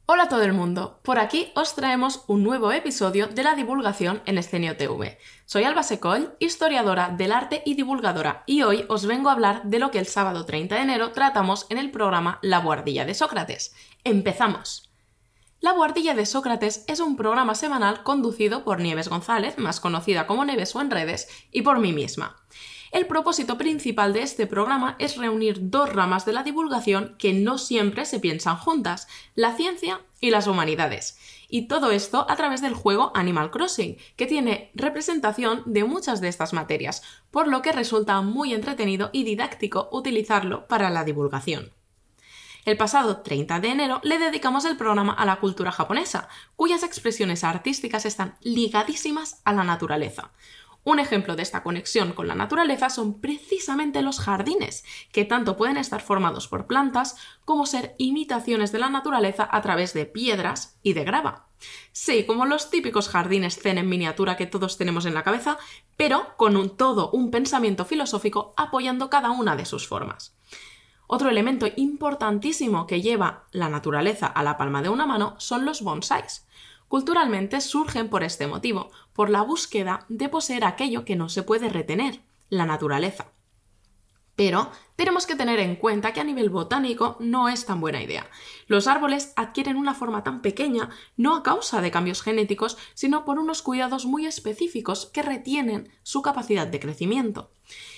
Hola 0.07 0.25
a 0.25 0.29
todo 0.29 0.43
el 0.43 0.53
mundo, 0.53 0.99
por 1.01 1.17
aquí 1.17 1.51
os 1.55 1.73
traemos 1.73 2.25
un 2.27 2.43
nuevo 2.43 2.71
episodio 2.71 3.25
de 3.25 3.41
la 3.41 3.55
divulgación 3.55 4.21
en 4.27 4.37
Escenio 4.37 4.77
TV. 4.77 5.17
Soy 5.47 5.63
Alba 5.63 5.81
Secol, 5.81 6.35
historiadora 6.37 7.09
del 7.09 7.31
arte 7.31 7.63
y 7.65 7.73
divulgadora, 7.73 8.43
y 8.45 8.61
hoy 8.61 8.85
os 8.87 9.07
vengo 9.07 9.29
a 9.29 9.31
hablar 9.31 9.63
de 9.63 9.79
lo 9.79 9.89
que 9.89 9.97
el 9.97 10.05
sábado 10.05 10.45
30 10.45 10.75
de 10.75 10.81
enero 10.81 11.11
tratamos 11.11 11.65
en 11.71 11.79
el 11.79 11.89
programa 11.89 12.37
La 12.43 12.59
Guardilla 12.59 13.03
de 13.03 13.15
Sócrates. 13.15 13.73
¡Empezamos! 14.03 14.91
La 15.59 15.71
Guardilla 15.71 16.13
de 16.13 16.27
Sócrates 16.27 16.85
es 16.87 16.99
un 16.99 17.17
programa 17.17 17.55
semanal 17.55 18.03
conducido 18.03 18.63
por 18.63 18.81
Nieves 18.81 19.07
González, 19.07 19.57
más 19.57 19.79
conocida 19.79 20.27
como 20.27 20.45
Neves 20.45 20.75
o 20.75 20.81
en 20.81 20.91
redes, 20.91 21.27
y 21.51 21.63
por 21.63 21.79
mí 21.79 21.93
misma. 21.93 22.35
El 22.91 23.07
propósito 23.07 23.57
principal 23.57 24.13
de 24.13 24.21
este 24.21 24.47
programa 24.47 24.95
es 24.99 25.17
reunir 25.17 25.69
dos 25.69 25.91
ramas 25.91 26.25
de 26.25 26.33
la 26.33 26.43
divulgación 26.43 27.15
que 27.17 27.33
no 27.33 27.57
siempre 27.57 28.05
se 28.05 28.19
piensan 28.19 28.57
juntas, 28.57 29.07
la 29.33 29.55
ciencia 29.55 30.01
y 30.19 30.29
las 30.29 30.47
humanidades. 30.47 31.17
Y 31.49 31.67
todo 31.67 31.91
esto 31.91 32.25
a 32.29 32.35
través 32.35 32.61
del 32.61 32.73
juego 32.73 33.11
Animal 33.15 33.51
Crossing, 33.51 33.97
que 34.15 34.25
tiene 34.25 34.71
representación 34.73 35.63
de 35.65 35.83
muchas 35.83 36.21
de 36.21 36.27
estas 36.27 36.53
materias, 36.53 37.03
por 37.31 37.47
lo 37.47 37.61
que 37.61 37.71
resulta 37.71 38.21
muy 38.21 38.53
entretenido 38.53 39.09
y 39.13 39.23
didáctico 39.23 39.89
utilizarlo 39.91 40.67
para 40.67 40.89
la 40.89 41.03
divulgación. 41.03 41.71
El 42.65 42.77
pasado 42.77 43.17
30 43.21 43.59
de 43.59 43.67
enero 43.69 44.01
le 44.03 44.17
dedicamos 44.17 44.65
el 44.65 44.75
programa 44.75 45.13
a 45.13 45.25
la 45.25 45.35
cultura 45.35 45.71
japonesa, 45.71 46.29
cuyas 46.55 46.81
expresiones 46.81 47.43
artísticas 47.43 48.07
están 48.07 48.37
ligadísimas 48.41 49.39
a 49.45 49.53
la 49.53 49.63
naturaleza. 49.63 50.31
Un 50.85 50.99
ejemplo 50.99 51.35
de 51.35 51.41
esta 51.41 51.63
conexión 51.63 52.13
con 52.13 52.27
la 52.27 52.35
naturaleza 52.35 52.91
son 52.91 53.19
precisamente 53.19 54.03
los 54.03 54.19
jardines, 54.19 54.85
que 55.11 55.25
tanto 55.25 55.57
pueden 55.57 55.77
estar 55.77 55.99
formados 55.99 56.47
por 56.47 56.67
plantas 56.67 57.15
como 57.43 57.65
ser 57.65 57.95
imitaciones 57.97 58.71
de 58.71 58.77
la 58.77 58.91
naturaleza 58.91 59.49
a 59.51 59.63
través 59.63 59.95
de 59.95 60.05
piedras 60.05 60.77
y 60.83 60.93
de 60.93 61.03
grava. 61.03 61.47
Sí, 61.91 62.23
como 62.27 62.45
los 62.45 62.69
típicos 62.69 63.09
jardines 63.09 63.59
zen 63.59 63.79
en 63.79 63.89
miniatura 63.89 64.37
que 64.37 64.45
todos 64.45 64.77
tenemos 64.77 65.07
en 65.07 65.15
la 65.15 65.23
cabeza, 65.23 65.57
pero 65.97 66.37
con 66.37 66.55
un 66.55 66.77
todo 66.77 67.09
un 67.09 67.31
pensamiento 67.31 67.83
filosófico 67.85 68.53
apoyando 68.55 69.09
cada 69.09 69.31
una 69.31 69.55
de 69.55 69.65
sus 69.65 69.87
formas. 69.87 70.37
Otro 71.07 71.31
elemento 71.31 71.65
importantísimo 71.77 72.85
que 72.85 73.01
lleva 73.01 73.45
la 73.49 73.69
naturaleza 73.69 74.27
a 74.27 74.43
la 74.43 74.55
palma 74.55 74.83
de 74.83 74.89
una 74.89 75.07
mano 75.07 75.33
son 75.39 75.65
los 75.65 75.81
bonsáis 75.81 76.45
culturalmente 76.87 77.61
surgen 77.61 78.09
por 78.09 78.23
este 78.23 78.47
motivo, 78.47 78.91
por 79.13 79.29
la 79.29 79.41
búsqueda 79.41 80.05
de 80.09 80.29
poseer 80.29 80.65
aquello 80.65 81.05
que 81.05 81.15
no 81.15 81.29
se 81.29 81.43
puede 81.43 81.69
retener, 81.69 82.21
la 82.49 82.65
naturaleza. 82.65 83.31
Pero 84.35 84.69
tenemos 84.97 85.25
que 85.25 85.35
tener 85.35 85.59
en 85.59 85.77
cuenta 85.77 86.11
que 86.11 86.19
a 86.19 86.25
nivel 86.25 86.49
botánico 86.49 87.15
no 87.19 87.47
es 87.47 87.65
tan 87.65 87.79
buena 87.79 88.03
idea. 88.03 88.29
Los 88.67 88.87
árboles 88.87 89.31
adquieren 89.37 89.77
una 89.77 89.93
forma 89.93 90.23
tan 90.23 90.41
pequeña 90.41 90.89
no 91.15 91.35
a 91.35 91.43
causa 91.43 91.81
de 91.81 91.91
cambios 91.91 92.21
genéticos, 92.21 92.77
sino 92.93 93.23
por 93.23 93.39
unos 93.39 93.61
cuidados 93.61 94.05
muy 94.05 94.25
específicos 94.25 95.05
que 95.05 95.21
retienen 95.21 95.89
su 96.03 96.21
capacidad 96.21 96.67
de 96.67 96.81
crecimiento. 96.81 97.51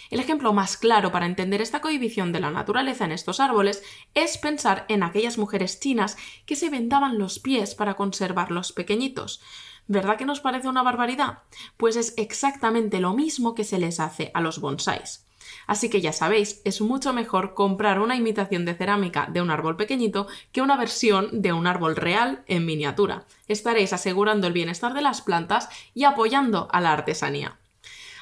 El 0.10 0.20
ejemplo 0.20 0.54
más 0.54 0.78
claro 0.78 1.12
para 1.12 1.26
entender 1.26 1.62
esta 1.62 1.82
cohibición 1.82 2.32
de 2.32 2.40
la 2.40 2.52
naturaleza 2.52 3.06
en 3.06 3.12
estos 3.12 3.40
árboles 3.40 3.84
es 4.14 4.38
pensar 4.38 4.86
en 4.88 5.04
aquellas 5.04 5.38
mujeres 5.38 5.80
chinas 5.80 6.18
que 6.46 6.56
se 6.56 6.70
vendaban 6.70 7.18
los 7.18 7.40
pies 7.40 7.76
para 7.76 7.96
conservarlos 7.96 8.72
pequeñitos. 8.72 9.42
¿Verdad 9.88 10.18
que 10.18 10.26
nos 10.26 10.42
parece 10.42 10.68
una 10.68 10.84
barbaridad? 10.84 11.40
Pues 11.78 11.96
es 11.96 12.14
exactamente 12.18 13.00
lo 13.00 13.14
mismo 13.14 13.56
que 13.56 13.64
se 13.64 13.80
les 13.80 14.00
hace 14.00 14.32
a 14.34 14.42
los 14.42 14.60
bonsáis. 14.60 15.26
Así 15.66 15.90
que 15.90 16.02
ya 16.02 16.14
sabéis, 16.14 16.62
es 16.66 16.82
mucho 16.82 17.14
mejor 17.14 17.54
comprar 17.54 18.00
una 18.00 18.16
imitación 18.16 18.66
de 18.66 18.74
cerámica 18.74 19.28
de 19.32 19.42
un 19.42 19.50
árbol 19.50 19.76
pequeñito 19.76 20.28
que 20.52 20.62
una 20.62 20.78
versión 20.78 21.42
de 21.42 21.54
un 21.54 21.68
árbol 21.68 21.96
real 21.96 22.44
en 22.48 22.66
miniatura. 22.66 23.26
Estaréis 23.48 23.94
asegurando 23.94 24.48
el 24.48 24.54
bienestar 24.54 24.94
de 24.94 25.02
las 25.02 25.22
plantas 25.22 25.70
y 25.94 26.04
apoyando 26.04 26.68
a 26.72 26.82
la 26.82 26.94
artesanía. 26.94 27.58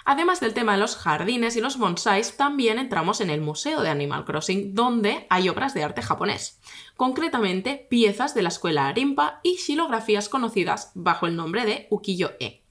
Además 0.07 0.39
del 0.39 0.53
tema 0.53 0.73
de 0.73 0.77
los 0.77 0.95
jardines 0.95 1.55
y 1.55 1.61
los 1.61 1.79
bonsáis, 1.79 2.37
también 2.37 2.77
entramos 2.77 3.21
en 3.21 3.31
el 3.31 3.41
Museo 3.41 3.81
de 3.81 3.89
Animal 3.89 4.23
Crossing, 4.23 4.75
donde 4.75 5.25
hay 5.31 5.49
obras 5.49 5.73
de 5.73 5.83
arte 5.83 6.03
japonés, 6.03 6.61
concretamente 6.95 7.87
piezas 7.89 8.35
de 8.35 8.43
la 8.43 8.49
escuela 8.49 8.87
Arimpa 8.87 9.39
y 9.41 9.57
xilografías 9.57 10.29
conocidas 10.29 10.91
bajo 10.93 11.25
el 11.25 11.35
nombre 11.35 11.65
de 11.65 11.87
ukiyo-e. 11.89 12.61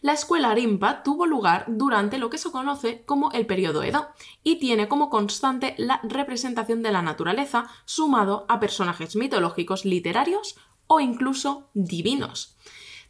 La 0.00 0.12
escuela 0.12 0.50
Arimpa 0.50 1.04
tuvo 1.04 1.26
lugar 1.26 1.66
durante 1.68 2.18
lo 2.18 2.28
que 2.30 2.38
se 2.38 2.50
conoce 2.50 3.04
como 3.04 3.30
el 3.30 3.46
periodo 3.46 3.84
Edo 3.84 4.08
y 4.42 4.56
tiene 4.56 4.88
como 4.88 5.08
constante 5.08 5.76
la 5.78 6.00
representación 6.02 6.82
de 6.82 6.90
la 6.90 7.02
naturaleza 7.02 7.68
sumado 7.84 8.44
a 8.48 8.58
personajes 8.58 9.14
mitológicos 9.14 9.84
literarios 9.84 10.56
o 10.88 10.98
incluso 10.98 11.70
divinos. 11.74 12.56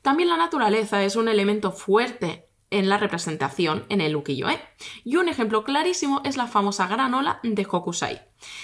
También 0.03 0.29
la 0.29 0.37
naturaleza 0.37 1.03
es 1.03 1.17
un 1.17 1.29
elemento 1.29 1.73
fuerte 1.73 2.52
en 2.73 2.89
la 2.89 2.99
representación 2.99 3.85
en 3.89 4.01
el 4.01 4.17
ukiyo-e. 4.17 4.59
Y 5.05 5.17
un 5.17 5.29
ejemplo 5.29 5.63
clarísimo 5.63 6.21
es 6.25 6.37
la 6.37 6.49
famosa 6.49 6.89
granola 6.89 7.39
de 7.45 7.67
Hokusai. 7.71 8.23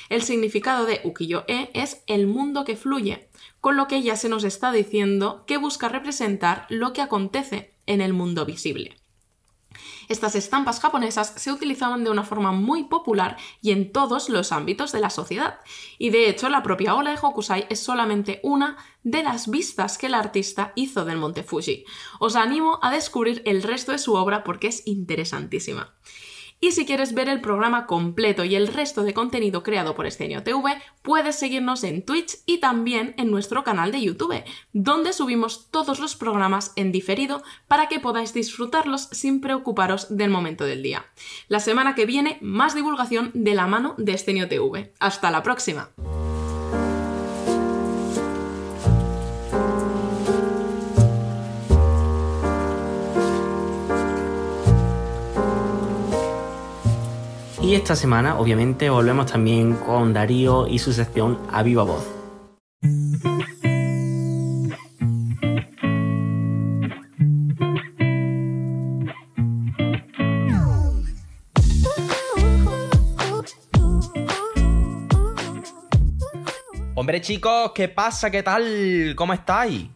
El 0.08 0.22
significado 0.22 0.86
de 0.86 1.00
ukiyo-e 1.04 1.70
es 1.74 2.02
el 2.06 2.26
mundo 2.26 2.64
que 2.64 2.74
fluye, 2.74 3.28
con 3.60 3.76
lo 3.76 3.86
que 3.86 4.02
ya 4.02 4.16
se 4.16 4.28
nos 4.28 4.44
está 4.44 4.72
diciendo 4.72 5.44
que 5.46 5.58
busca 5.58 5.88
representar 5.88 6.66
lo 6.68 6.92
que 6.92 7.02
acontece 7.02 7.74
en 7.86 8.00
el 8.00 8.12
mundo 8.12 8.44
visible. 8.44 8.96
Estas 10.08 10.34
estampas 10.34 10.80
japonesas 10.80 11.34
se 11.36 11.52
utilizaban 11.52 12.04
de 12.04 12.10
una 12.10 12.24
forma 12.24 12.52
muy 12.52 12.84
popular 12.84 13.36
y 13.60 13.72
en 13.72 13.92
todos 13.92 14.28
los 14.28 14.52
ámbitos 14.52 14.92
de 14.92 15.00
la 15.00 15.10
sociedad. 15.10 15.60
Y 15.98 16.10
de 16.10 16.28
hecho, 16.28 16.48
la 16.48 16.62
propia 16.62 16.94
ola 16.94 17.10
de 17.10 17.18
Hokusai 17.20 17.66
es 17.68 17.80
solamente 17.80 18.40
una 18.42 18.76
de 19.02 19.22
las 19.22 19.48
vistas 19.48 19.98
que 19.98 20.06
el 20.06 20.14
artista 20.14 20.72
hizo 20.74 21.04
del 21.04 21.18
Monte 21.18 21.42
Fuji. 21.42 21.84
Os 22.18 22.36
animo 22.36 22.78
a 22.82 22.90
descubrir 22.90 23.42
el 23.44 23.62
resto 23.62 23.92
de 23.92 23.98
su 23.98 24.14
obra 24.14 24.44
porque 24.44 24.68
es 24.68 24.86
interesantísima. 24.86 25.94
Y 26.60 26.72
si 26.72 26.86
quieres 26.86 27.14
ver 27.14 27.28
el 27.28 27.40
programa 27.40 27.86
completo 27.86 28.44
y 28.44 28.56
el 28.56 28.66
resto 28.66 29.04
de 29.04 29.14
contenido 29.14 29.62
creado 29.62 29.94
por 29.94 30.06
Escenio 30.06 30.42
TV, 30.42 30.76
puedes 31.02 31.36
seguirnos 31.36 31.84
en 31.84 32.04
Twitch 32.04 32.38
y 32.46 32.58
también 32.58 33.14
en 33.16 33.30
nuestro 33.30 33.62
canal 33.62 33.92
de 33.92 34.02
YouTube, 34.02 34.42
donde 34.72 35.12
subimos 35.12 35.70
todos 35.70 36.00
los 36.00 36.16
programas 36.16 36.72
en 36.74 36.90
diferido 36.90 37.42
para 37.68 37.88
que 37.88 38.00
podáis 38.00 38.34
disfrutarlos 38.34 39.08
sin 39.12 39.40
preocuparos 39.40 40.16
del 40.16 40.30
momento 40.30 40.64
del 40.64 40.82
día. 40.82 41.06
La 41.46 41.60
semana 41.60 41.94
que 41.94 42.06
viene, 42.06 42.38
más 42.40 42.74
divulgación 42.74 43.30
de 43.34 43.54
la 43.54 43.68
mano 43.68 43.94
de 43.96 44.12
Escenio 44.12 44.48
TV. 44.48 44.92
¡Hasta 44.98 45.30
la 45.30 45.44
próxima! 45.44 45.90
Y 57.68 57.74
esta 57.74 57.94
semana, 57.94 58.38
obviamente, 58.38 58.88
volvemos 58.88 59.26
también 59.26 59.74
con 59.74 60.14
Darío 60.14 60.66
y 60.66 60.78
su 60.78 60.90
sección 60.90 61.38
A 61.52 61.62
Viva 61.62 61.82
Voz. 61.82 62.02
Hombre 76.94 77.20
chicos, 77.20 77.72
¿qué 77.74 77.88
pasa? 77.88 78.30
¿Qué 78.30 78.42
tal? 78.42 79.12
¿Cómo 79.14 79.34
estáis? 79.34 79.88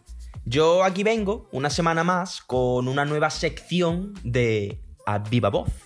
Yo 0.45 0.83
aquí 0.83 1.01
vengo 1.01 1.49
una 1.51 1.71
semana 1.71 2.03
más 2.03 2.39
con 2.43 2.87
una 2.87 3.03
nueva 3.03 3.31
sección 3.31 4.13
de 4.23 4.79
A 5.07 5.17
Viva 5.17 5.49
Voz. 5.49 5.82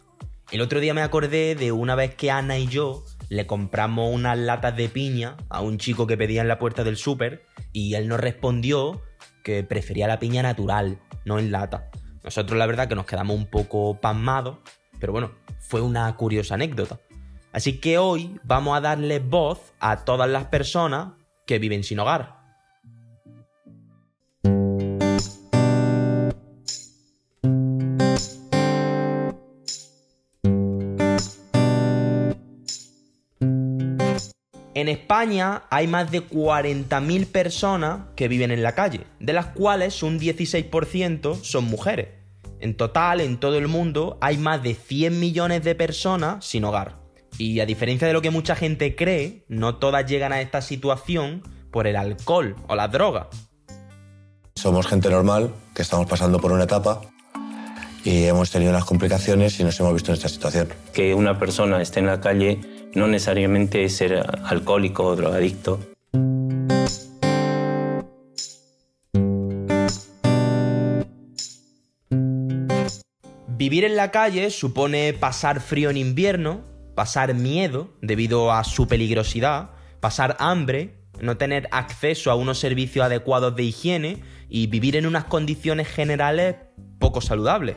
El 0.50 0.62
otro 0.62 0.80
día 0.80 0.94
me 0.94 1.02
acordé 1.02 1.56
de 1.56 1.74
una 1.74 1.96
vez 1.96 2.16
que 2.16 2.32
Ana 2.32 2.58
y 2.58 2.68
yo 2.68 3.04
le 3.28 3.46
compramos 3.46 4.14
unas 4.14 4.38
latas 4.38 4.78
de 4.78 4.88
piña 4.88 5.36
a 5.50 5.60
un 5.60 5.78
chico 5.78 6.08
que 6.08 6.16
pedía 6.16 6.40
en 6.40 6.48
la 6.48 6.58
puerta 6.58 6.86
del 6.86 6.96
súper 6.96 7.44
y 7.74 7.96
él 7.96 8.08
nos 8.08 8.22
respondió 8.22 9.02
que 9.44 9.64
prefería 9.64 10.08
la 10.08 10.20
piña 10.20 10.42
natural, 10.42 11.02
no 11.26 11.38
en 11.38 11.52
lata. 11.52 11.90
Nosotros 12.24 12.58
la 12.58 12.66
verdad 12.66 12.88
que 12.88 12.96
nos 12.96 13.06
quedamos 13.06 13.36
un 13.36 13.48
poco 13.48 14.00
pasmados, 14.00 14.60
pero 15.02 15.12
bueno, 15.12 15.32
fue 15.60 15.82
una 15.82 16.16
curiosa 16.16 16.56
anécdota. 16.56 17.02
Así 17.52 17.80
que 17.82 17.98
hoy 17.98 18.40
vamos 18.46 18.78
a 18.78 18.82
darle 18.82 19.20
voz 19.20 19.74
a 19.82 20.06
todas 20.06 20.30
las 20.30 20.46
personas 20.46 21.10
que 21.46 21.60
viven 21.60 21.84
sin 21.84 22.00
hogar. 22.00 22.37
En 34.88 34.94
España 34.94 35.64
hay 35.70 35.86
más 35.86 36.12
de 36.12 36.26
40.000 36.26 37.28
personas 37.28 38.08
que 38.16 38.30
viven 38.30 38.52
en 38.52 38.64
la 38.64 38.74
calle, 38.74 39.02
de 39.20 39.34
las 39.34 39.48
cuales 39.48 40.02
un 40.02 40.18
16% 40.18 41.44
son 41.44 41.66
mujeres. 41.66 42.08
En 42.62 42.78
total, 42.78 43.20
en 43.20 43.38
todo 43.38 43.58
el 43.58 43.68
mundo, 43.68 44.18
hay 44.22 44.38
más 44.38 44.64
de 44.64 44.76
100 44.76 45.20
millones 45.20 45.66
de 45.66 45.76
personas 45.76 46.46
sin 46.46 46.64
hogar. 46.64 47.02
Y 47.38 47.60
a 47.60 47.66
diferencia 47.66 48.08
de 48.08 48.14
lo 48.14 48.22
que 48.22 48.30
mucha 48.30 48.56
gente 48.56 48.96
cree, 48.96 49.44
no 49.50 49.76
todas 49.76 50.06
llegan 50.06 50.32
a 50.32 50.40
esta 50.40 50.62
situación 50.62 51.44
por 51.70 51.86
el 51.86 51.98
alcohol 51.98 52.56
o 52.70 52.76
las 52.78 52.90
drogas. 52.90 53.28
Somos 54.56 54.88
gente 54.88 55.10
normal 55.10 55.54
que 55.76 55.82
estamos 55.82 56.08
pasando 56.08 56.40
por 56.40 56.54
una 56.54 56.64
etapa 56.64 57.02
y 58.08 58.24
hemos 58.24 58.52
tenido 58.52 58.72
unas 58.72 58.86
complicaciones 58.86 59.60
y 59.60 59.66
nos 59.66 59.78
hemos 59.82 59.92
visto 59.92 60.12
en 60.12 60.16
esta 60.16 60.30
situación. 60.30 60.70
Que 60.94 61.14
una 61.14 61.38
persona 61.38 61.82
esté 61.82 62.00
en 62.00 62.06
la 62.06 62.22
calle 62.22 62.62
no 62.96 63.06
necesariamente 63.06 63.84
es 63.84 63.98
ser 63.98 64.26
alcohólico 64.46 65.04
o 65.04 65.16
drogadicto. 65.18 65.82
Vivir 73.58 73.84
en 73.84 73.98
la 73.98 74.12
calle 74.12 74.52
supone 74.52 75.12
pasar 75.12 75.60
frío 75.60 75.90
en 75.90 75.98
invierno, 75.98 76.62
pasar 76.96 77.34
miedo 77.34 77.90
debido 78.02 78.54
a 78.54 78.64
su 78.64 78.88
peligrosidad, 78.88 79.72
pasar 80.00 80.38
hambre, 80.40 80.97
no 81.22 81.38
tener 81.38 81.68
acceso 81.72 82.32
a 82.32 82.36
unos 82.36 82.60
servicios 82.60 83.06
adecuados 83.06 83.56
de 83.56 83.64
higiene 83.64 84.24
y 84.50 84.68
vivir 84.68 84.96
en 84.96 85.06
unas 85.06 85.26
condiciones 85.26 85.88
generales 85.88 86.56
poco 87.00 87.22
saludables. 87.22 87.76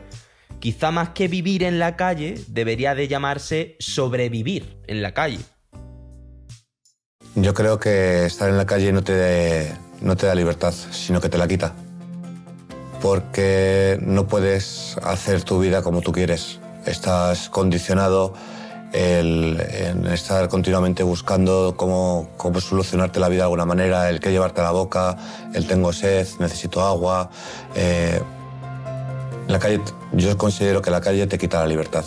Quizá 0.60 0.90
más 0.90 1.10
que 1.10 1.28
vivir 1.28 1.62
en 1.62 1.78
la 1.78 1.96
calle, 1.96 2.34
debería 2.48 2.94
de 2.94 3.08
llamarse 3.08 3.76
sobrevivir 3.78 4.78
en 4.86 5.00
la 5.02 5.14
calle. 5.14 5.38
Yo 7.34 7.54
creo 7.54 7.78
que 7.78 8.26
estar 8.26 8.50
en 8.50 8.56
la 8.56 8.66
calle 8.66 8.92
no 8.92 9.02
te, 9.02 9.72
no 10.02 10.16
te 10.16 10.26
da 10.26 10.34
libertad, 10.34 10.72
sino 10.72 11.20
que 11.20 11.28
te 11.28 11.38
la 11.38 11.48
quita. 11.48 11.74
Porque 13.00 13.98
no 14.02 14.26
puedes 14.26 14.98
hacer 15.02 15.42
tu 15.44 15.58
vida 15.58 15.82
como 15.82 16.02
tú 16.02 16.12
quieres. 16.12 16.60
Estás 16.84 17.48
condicionado 17.48 18.34
en 18.92 20.06
estar 20.06 20.48
continuamente 20.48 21.02
buscando 21.02 21.74
cómo, 21.76 22.28
cómo, 22.36 22.60
solucionarte 22.60 23.20
la 23.20 23.28
vida 23.28 23.38
de 23.38 23.44
alguna 23.44 23.64
manera, 23.64 24.08
el 24.08 24.20
qué 24.20 24.30
llevarte 24.30 24.60
a 24.60 24.64
la 24.64 24.72
boca, 24.72 25.16
el 25.54 25.66
tengo 25.66 25.92
sed, 25.92 26.26
necesito 26.38 26.82
agua. 26.82 27.30
Eh, 27.74 28.20
la 29.46 29.58
calle, 29.58 29.80
yo 30.12 30.36
considero 30.36 30.82
que 30.82 30.90
la 30.90 31.00
calle 31.00 31.26
te 31.26 31.38
quita 31.38 31.60
la 31.60 31.66
libertad. 31.66 32.04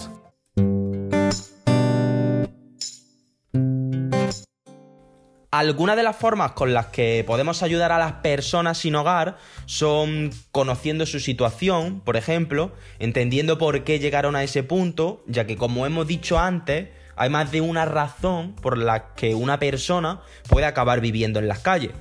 Algunas 5.53 5.95
de 5.95 6.01
las 6.01 6.15
formas 6.15 6.53
con 6.53 6.73
las 6.73 6.87
que 6.87 7.23
podemos 7.27 7.61
ayudar 7.61 7.91
a 7.91 7.99
las 7.99 8.13
personas 8.13 8.79
sin 8.79 8.95
hogar 8.95 9.37
son 9.67 10.31
conociendo 10.51 11.05
su 11.05 11.19
situación, 11.19 11.99
por 11.99 12.17
ejemplo, 12.17 12.71
entendiendo 12.97 13.59
por 13.59 13.83
qué 13.83 13.99
llegaron 13.99 14.35
a 14.35 14.41
ese 14.41 14.63
punto, 14.63 15.23
ya 15.27 15.45
que 15.45 15.55
como 15.55 15.85
hemos 15.85 16.07
dicho 16.07 16.39
antes, 16.39 16.89
hay 17.15 17.29
más 17.29 17.51
de 17.51 17.61
una 17.61 17.85
razón 17.85 18.55
por 18.55 18.79
la 18.79 19.13
que 19.13 19.35
una 19.35 19.59
persona 19.59 20.21
puede 20.49 20.65
acabar 20.65 21.01
viviendo 21.01 21.37
en 21.37 21.47
las 21.47 21.59
calles, 21.59 21.91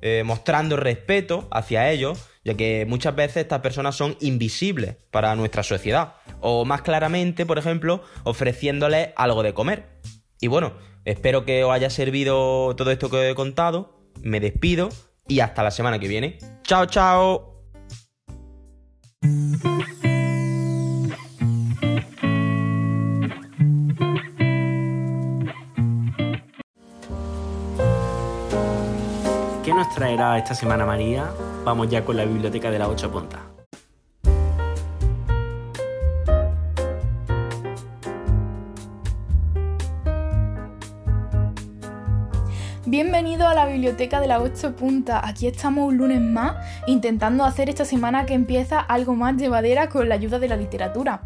eh, 0.00 0.22
mostrando 0.24 0.78
respeto 0.78 1.48
hacia 1.50 1.90
ellos, 1.90 2.30
ya 2.44 2.54
que 2.54 2.86
muchas 2.88 3.14
veces 3.14 3.42
estas 3.42 3.60
personas 3.60 3.94
son 3.94 4.16
invisibles 4.20 4.96
para 5.10 5.36
nuestra 5.36 5.62
sociedad, 5.62 6.14
o 6.40 6.64
más 6.64 6.80
claramente, 6.80 7.44
por 7.44 7.58
ejemplo, 7.58 8.02
ofreciéndoles 8.24 9.10
algo 9.16 9.42
de 9.42 9.52
comer. 9.52 10.00
Y 10.40 10.48
bueno, 10.48 10.72
espero 11.04 11.44
que 11.44 11.64
os 11.64 11.72
haya 11.72 11.90
servido 11.90 12.74
todo 12.76 12.90
esto 12.90 13.10
que 13.10 13.30
he 13.30 13.34
contado, 13.34 13.98
me 14.22 14.40
despido 14.40 14.88
y 15.28 15.40
hasta 15.40 15.62
la 15.62 15.70
semana 15.70 15.98
que 15.98 16.08
viene. 16.08 16.38
Chao, 16.62 16.86
chao. 16.86 17.48
¿Qué 29.64 29.72
nos 29.72 29.94
traerá 29.94 30.38
esta 30.38 30.54
semana 30.54 30.84
María? 30.84 31.32
Vamos 31.64 31.88
ya 31.88 32.04
con 32.04 32.16
la 32.16 32.24
biblioteca 32.24 32.70
de 32.70 32.78
la 32.78 32.88
ocho 32.88 33.10
puntas. 33.10 33.51
La 43.62 43.68
biblioteca 43.68 44.20
de 44.20 44.26
la 44.26 44.40
8 44.40 44.74
puntas. 44.74 45.22
Aquí 45.24 45.46
estamos 45.46 45.86
un 45.86 45.96
lunes 45.96 46.20
más 46.20 46.56
intentando 46.88 47.44
hacer 47.44 47.68
esta 47.68 47.84
semana 47.84 48.26
que 48.26 48.34
empieza 48.34 48.80
algo 48.80 49.14
más 49.14 49.36
llevadera 49.36 49.88
con 49.88 50.08
la 50.08 50.16
ayuda 50.16 50.40
de 50.40 50.48
la 50.48 50.56
literatura. 50.56 51.22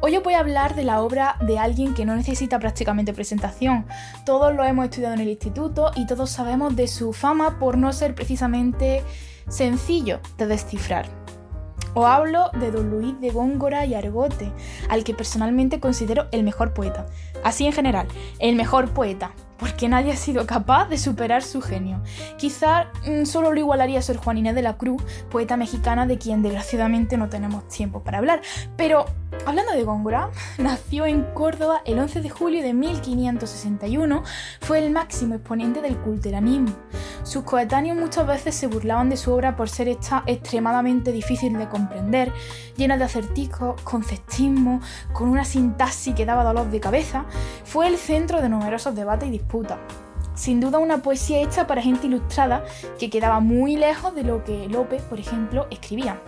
Hoy 0.00 0.16
os 0.16 0.22
voy 0.22 0.32
a 0.32 0.38
hablar 0.38 0.74
de 0.74 0.84
la 0.84 1.02
obra 1.02 1.36
de 1.42 1.58
alguien 1.58 1.92
que 1.92 2.06
no 2.06 2.16
necesita 2.16 2.58
prácticamente 2.58 3.12
presentación. 3.12 3.84
Todos 4.24 4.54
lo 4.54 4.64
hemos 4.64 4.86
estudiado 4.86 5.12
en 5.12 5.20
el 5.20 5.28
instituto 5.28 5.90
y 5.94 6.06
todos 6.06 6.30
sabemos 6.30 6.74
de 6.74 6.88
su 6.88 7.12
fama 7.12 7.58
por 7.58 7.76
no 7.76 7.92
ser 7.92 8.14
precisamente 8.14 9.02
sencillo 9.48 10.20
de 10.38 10.46
descifrar. 10.46 11.04
Os 11.92 12.06
hablo 12.06 12.50
de 12.58 12.70
don 12.70 12.88
Luis 12.88 13.20
de 13.20 13.30
Góngora 13.30 13.84
y 13.84 13.94
Argote, 13.94 14.50
al 14.88 15.04
que 15.04 15.12
personalmente 15.12 15.80
considero 15.80 16.28
el 16.32 16.44
mejor 16.44 16.72
poeta. 16.72 17.06
Así 17.44 17.66
en 17.66 17.72
general, 17.72 18.08
el 18.38 18.56
mejor 18.56 18.90
poeta, 18.94 19.32
porque 19.58 19.88
nadie 19.88 20.12
ha 20.12 20.16
sido 20.16 20.46
capaz 20.46 20.88
de 20.88 20.98
superar 20.98 21.42
su 21.42 21.60
genio. 21.60 22.00
Quizá 22.36 22.90
mm, 23.06 23.24
solo 23.24 23.52
lo 23.52 23.58
igualaría 23.58 24.02
Sor 24.02 24.16
Juan 24.16 24.38
Inés 24.38 24.54
de 24.54 24.62
la 24.62 24.76
Cruz, 24.76 25.02
poeta 25.30 25.56
mexicana 25.56 26.06
de 26.06 26.18
quien 26.18 26.42
desgraciadamente 26.42 27.16
no 27.16 27.28
tenemos 27.28 27.66
tiempo 27.68 28.02
para 28.02 28.18
hablar. 28.18 28.40
Pero 28.76 29.06
hablando 29.46 29.72
de 29.72 29.84
Góngora, 29.84 30.30
nació 30.58 31.06
en 31.06 31.22
Córdoba 31.34 31.82
el 31.84 31.98
11 31.98 32.20
de 32.20 32.30
julio 32.30 32.62
de 32.62 32.72
1561, 32.72 34.22
fue 34.60 34.78
el 34.78 34.90
máximo 34.90 35.34
exponente 35.34 35.82
del 35.82 35.96
culteranismo. 35.96 36.74
Sus 37.24 37.42
coetáneos 37.42 37.96
muchas 37.98 38.26
veces 38.26 38.54
se 38.54 38.68
burlaban 38.68 39.10
de 39.10 39.16
su 39.16 39.32
obra 39.32 39.56
por 39.56 39.68
ser 39.68 39.88
esta 39.88 40.22
extremadamente 40.26 41.12
difícil 41.12 41.58
de 41.58 41.68
comprender, 41.68 42.32
llena 42.76 42.96
de 42.96 43.04
acertijos, 43.04 43.80
conceptismo, 43.82 44.80
con 45.12 45.28
una 45.28 45.44
sintaxis 45.44 46.14
que 46.14 46.24
daba 46.24 46.44
dolor 46.44 46.70
de 46.70 46.80
cabeza, 46.80 47.26
fue 47.64 47.88
el 47.88 47.96
centro 47.96 48.40
de 48.40 48.48
numerosos 48.48 48.94
debates 48.94 49.28
y 49.28 49.32
disputas. 49.32 49.47
Sin 50.34 50.60
duda 50.60 50.78
una 50.78 51.02
poesía 51.02 51.40
hecha 51.40 51.66
para 51.66 51.82
gente 51.82 52.06
ilustrada 52.06 52.64
que 52.98 53.10
quedaba 53.10 53.40
muy 53.40 53.76
lejos 53.76 54.14
de 54.14 54.22
lo 54.22 54.44
que 54.44 54.68
Lope, 54.68 55.00
por 55.00 55.18
ejemplo, 55.18 55.66
escribía. 55.70 56.20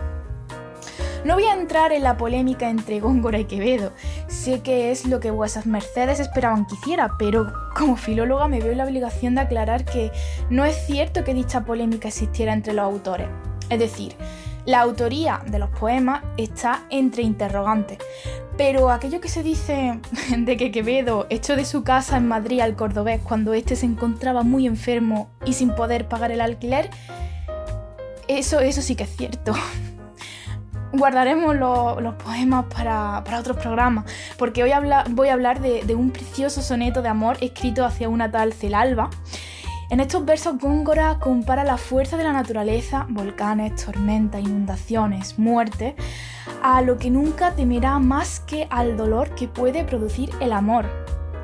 No 1.25 1.35
voy 1.35 1.45
a 1.45 1.55
entrar 1.55 1.93
en 1.93 2.03
la 2.03 2.17
polémica 2.17 2.71
entre 2.71 2.99
Góngora 2.99 3.39
y 3.39 3.45
Quevedo. 3.45 3.93
Sé 4.27 4.63
que 4.63 4.91
es 4.91 5.07
lo 5.07 5.21
que 5.21 5.31
vuesas 5.31 5.67
mercedes 5.67 6.19
esperaban 6.19 6.67
que 6.67 6.77
hiciera, 6.77 7.17
pero 7.19 7.53
como 7.77 7.97
filóloga 7.97 8.49
me 8.49 8.61
veo 8.61 8.75
la 8.75 8.85
obligación 8.85 9.35
de 9.35 9.43
aclarar 9.43 9.85
que 9.85 10.11
no 10.49 10.65
es 10.65 10.87
cierto 10.87 11.23
que 11.23 11.35
dicha 11.35 11.65
polémica 11.67 12.09
existiera 12.09 12.55
entre 12.55 12.73
los 12.73 12.87
autores. 12.87 13.29
Es 13.69 13.79
decir, 13.79 14.17
la 14.65 14.81
autoría 14.81 15.43
de 15.47 15.59
los 15.59 15.71
poemas 15.71 16.23
está 16.37 16.85
entre 16.91 17.23
interrogantes, 17.23 17.99
pero 18.61 18.91
aquello 18.91 19.23
que 19.23 19.31
se 19.31 19.43
dice 19.43 20.01
de 20.37 20.57
que 20.59 20.71
Quevedo 20.71 21.27
echó 21.31 21.57
de 21.57 21.65
su 21.65 21.83
casa 21.83 22.19
en 22.19 22.29
Madrid 22.29 22.61
al 22.61 22.77
cordobés 22.77 23.23
cuando 23.23 23.55
éste 23.55 23.75
se 23.75 23.87
encontraba 23.87 24.43
muy 24.43 24.67
enfermo 24.67 25.31
y 25.47 25.55
sin 25.55 25.75
poder 25.75 26.09
pagar 26.09 26.31
el 26.31 26.43
alquiler, 26.43 26.91
eso, 28.29 28.61
eso 28.61 28.83
sí 28.83 28.97
que 28.97 29.05
es 29.05 29.17
cierto. 29.17 29.55
Guardaremos 30.93 31.57
los 31.57 32.15
poemas 32.17 32.67
para, 32.67 33.25
otros 33.39 33.57
programas, 33.57 34.05
porque 34.37 34.63
hoy 34.63 34.73
voy 35.13 35.29
a 35.29 35.33
hablar 35.33 35.63
de, 35.63 35.83
de, 35.85 35.95
un 35.95 36.11
precioso 36.11 36.61
soneto 36.61 37.01
de 37.01 37.09
amor 37.09 37.39
escrito 37.41 37.87
hacia 37.87 38.11
una 38.11 38.31
tal 38.31 38.53
Celalba. 38.53 39.09
En 39.91 39.99
estos 39.99 40.25
versos 40.25 40.57
Góngora 40.57 41.19
compara 41.19 41.65
la 41.65 41.77
fuerza 41.77 42.17
de 42.17 42.23
la 42.23 42.33
naturaleza, 42.33 43.07
volcanes, 43.09 43.85
tormentas, 43.85 44.41
inundaciones, 44.41 45.37
muerte, 45.37 45.97
a 46.63 46.81
lo 46.81 46.97
que 46.97 47.11
nunca 47.11 47.57
temerá 47.57 47.99
más 47.99 48.39
que 48.39 48.69
al 48.71 48.97
dolor 48.97 49.35
que 49.35 49.49
puede 49.49 49.83
producir 49.83 50.31
el 50.41 50.53
amor. 50.53 50.87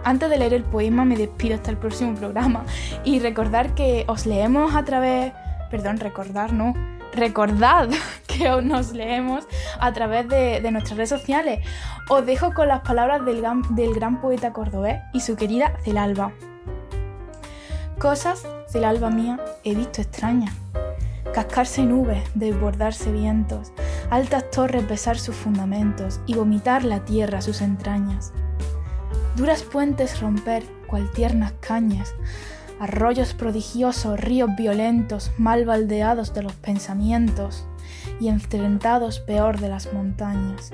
Antes 0.05 0.31
de 0.31 0.39
leer 0.39 0.55
el 0.55 0.63
poema 0.63 1.05
me 1.05 1.17
despido 1.17 1.57
hasta 1.57 1.73
el 1.73 1.77
próximo 1.77 2.15
programa 2.15 2.65
y 3.03 3.19
recordar 3.19 3.75
que 3.75 4.05
os 4.07 4.27
leemos 4.27 4.77
a 4.77 4.85
través... 4.85 5.33
Perdón, 5.69 5.99
recordar, 5.99 6.53
no 6.53 6.73
recordad 7.13 7.89
que 8.29 8.49
nos 8.63 8.93
leemos 8.93 9.45
a 9.81 9.93
través 9.93 10.29
de, 10.29 10.71
nuestras 10.71 10.97
redes 10.97 11.11
sociales. 11.11 11.67
Os 12.09 12.25
dejo 12.25 12.55
con 12.55 12.69
las 12.69 12.83
palabras 12.83 13.25
del, 13.25 13.45
del 13.71 13.93
gran 13.93 14.21
poeta 14.21 14.53
cordobés 14.53 15.01
y 15.13 15.19
su 15.19 15.35
querida 15.35 15.73
Celalba. 15.83 16.31
Cosas, 17.99 18.47
Celalba 18.69 19.09
mía, 19.09 19.41
he 19.65 19.75
visto 19.75 20.03
extrañas. 20.03 20.55
Cascarse 21.33 21.83
nubes, 21.83 22.23
desbordarse 22.35 23.11
vientos, 23.11 23.73
altas 24.11 24.51
torres 24.51 24.87
besar 24.87 25.19
sus 25.19 25.35
fundamentos 25.35 26.21
y 26.27 26.35
vomitar 26.35 26.85
la 26.85 27.07
tierra 27.07 27.41
sus 27.41 27.63
entrañas. 27.63 28.33
Duras 29.35 29.63
puentes 29.63 30.21
romper, 30.21 30.63
cual 30.87 31.11
tiernas 31.11 31.55
cañas, 31.61 32.15
arroyos 32.81 33.33
prodigiosos, 33.33 34.21
ríos 34.21 34.51
violentos, 34.59 35.31
mal 35.39 35.65
baldeados 35.65 36.35
de 36.35 36.43
los 36.43 36.53
pensamientos 36.53 37.67
y 38.21 38.29
enfrentados 38.29 39.21
peor 39.21 39.59
de 39.59 39.71
las 39.71 39.91
montañas. 39.95 40.71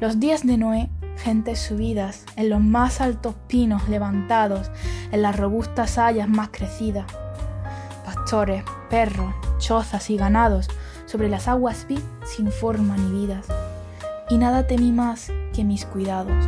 Los 0.00 0.18
días 0.18 0.44
de 0.44 0.58
Noé, 0.58 0.90
gentes 1.24 1.58
subidas, 1.58 2.26
en 2.36 2.50
los 2.50 2.60
más 2.60 3.00
altos 3.00 3.34
pinos 3.46 3.88
levantados, 3.88 4.70
en 5.10 5.22
las 5.22 5.34
robustas 5.34 5.96
hayas 5.96 6.28
más 6.28 6.50
crecidas, 6.52 7.06
pastores, 8.04 8.62
perros, 8.90 9.34
chozas 9.56 10.10
y 10.10 10.18
ganados, 10.18 10.68
sobre 11.06 11.30
las 11.30 11.48
aguas 11.48 11.86
vi 11.88 11.98
sin 12.26 12.52
forma 12.52 12.98
ni 12.98 13.22
vidas, 13.22 13.46
y 14.28 14.36
nada 14.36 14.66
temí 14.66 14.92
más 14.92 15.32
que 15.54 15.64
mis 15.64 15.86
cuidados. 15.86 16.46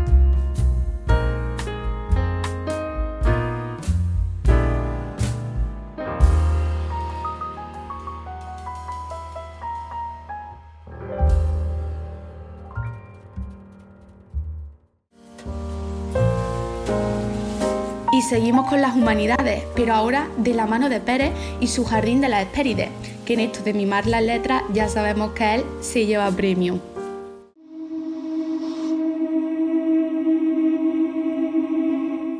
Seguimos 18.29 18.69
con 18.69 18.83
las 18.83 18.97
humanidades, 18.97 19.65
pero 19.77 19.95
ahora 19.95 20.29
de 20.37 20.53
la 20.53 20.67
mano 20.67 20.89
de 20.89 20.99
Pérez 21.01 21.33
y 21.61 21.69
su 21.69 21.85
jardín 21.85 22.21
de 22.21 22.29
las 22.29 22.43
Hespérides, 22.43 22.91
que 23.25 23.35
en 23.35 23.41
esto 23.41 23.62
de 23.62 23.73
mimar 23.73 24.07
las 24.07 24.23
letras 24.23 24.65
ya 24.73 24.89
sabemos 24.89 25.31
que 25.31 25.55
él 25.55 25.65
se 25.81 26.07
lleva 26.07 26.29
premio. 26.33 26.81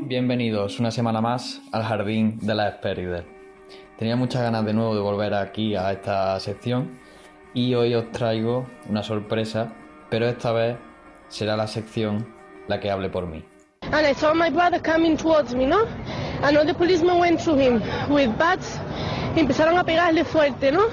Bienvenidos 0.09 0.81
una 0.81 0.91
semana 0.91 1.21
más 1.21 1.63
al 1.71 1.85
Jardín 1.85 2.39
de 2.41 2.55
las 2.57 2.75
Hespérides. 2.75 3.25
Tenía 3.97 4.17
muchas 4.17 4.43
ganas 4.43 4.65
de 4.65 4.73
nuevo 4.73 4.95
de 4.95 5.01
volver 5.01 5.35
aquí 5.35 5.77
a 5.77 5.93
esta 5.93 6.39
sección 6.41 6.99
y 7.55 7.75
hoy 7.75 7.95
os 7.95 8.11
traigo 8.11 8.67
una 8.89 9.05
sorpresa, 9.05 9.73
pero 10.11 10.27
esta 10.27 10.51
vez 10.51 10.79
será 11.29 11.57
la 11.57 11.69
sección 11.69 12.27
la 12.67 12.81
que 12.81 12.91
hable 12.91 13.09
por 13.09 13.27
mí. 13.27 13.45
And 13.93 14.07
I 14.07 14.13
saw 14.13 14.35
my 14.35 14.51
brother 14.51 14.79
coming 14.79 15.17
towards 15.17 15.55
me, 15.55 15.67
¿no? 15.67 15.87
And 16.43 16.57
all 16.57 16.65
the 16.65 16.75
policemen 16.75 17.19
went 17.19 17.41
to 17.41 17.57
him 17.57 17.83
with 18.11 18.37
bats 18.39 18.79
empezaron 19.37 19.79
a 19.79 19.85
pegarle 19.85 20.25
fuerte, 20.25 20.73
¿no? 20.73 20.89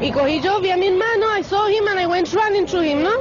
Y 0.00 0.12
cogí 0.12 0.40
yo, 0.40 0.60
vi 0.60 0.70
a 0.70 0.76
mi 0.76 0.86
hermano, 0.86 1.26
I 1.36 1.42
saw 1.42 1.66
him 1.66 1.88
and 1.88 1.98
I 1.98 2.06
went 2.06 2.32
running 2.32 2.66
to 2.66 2.80
him, 2.80 3.02
¿no? 3.02 3.12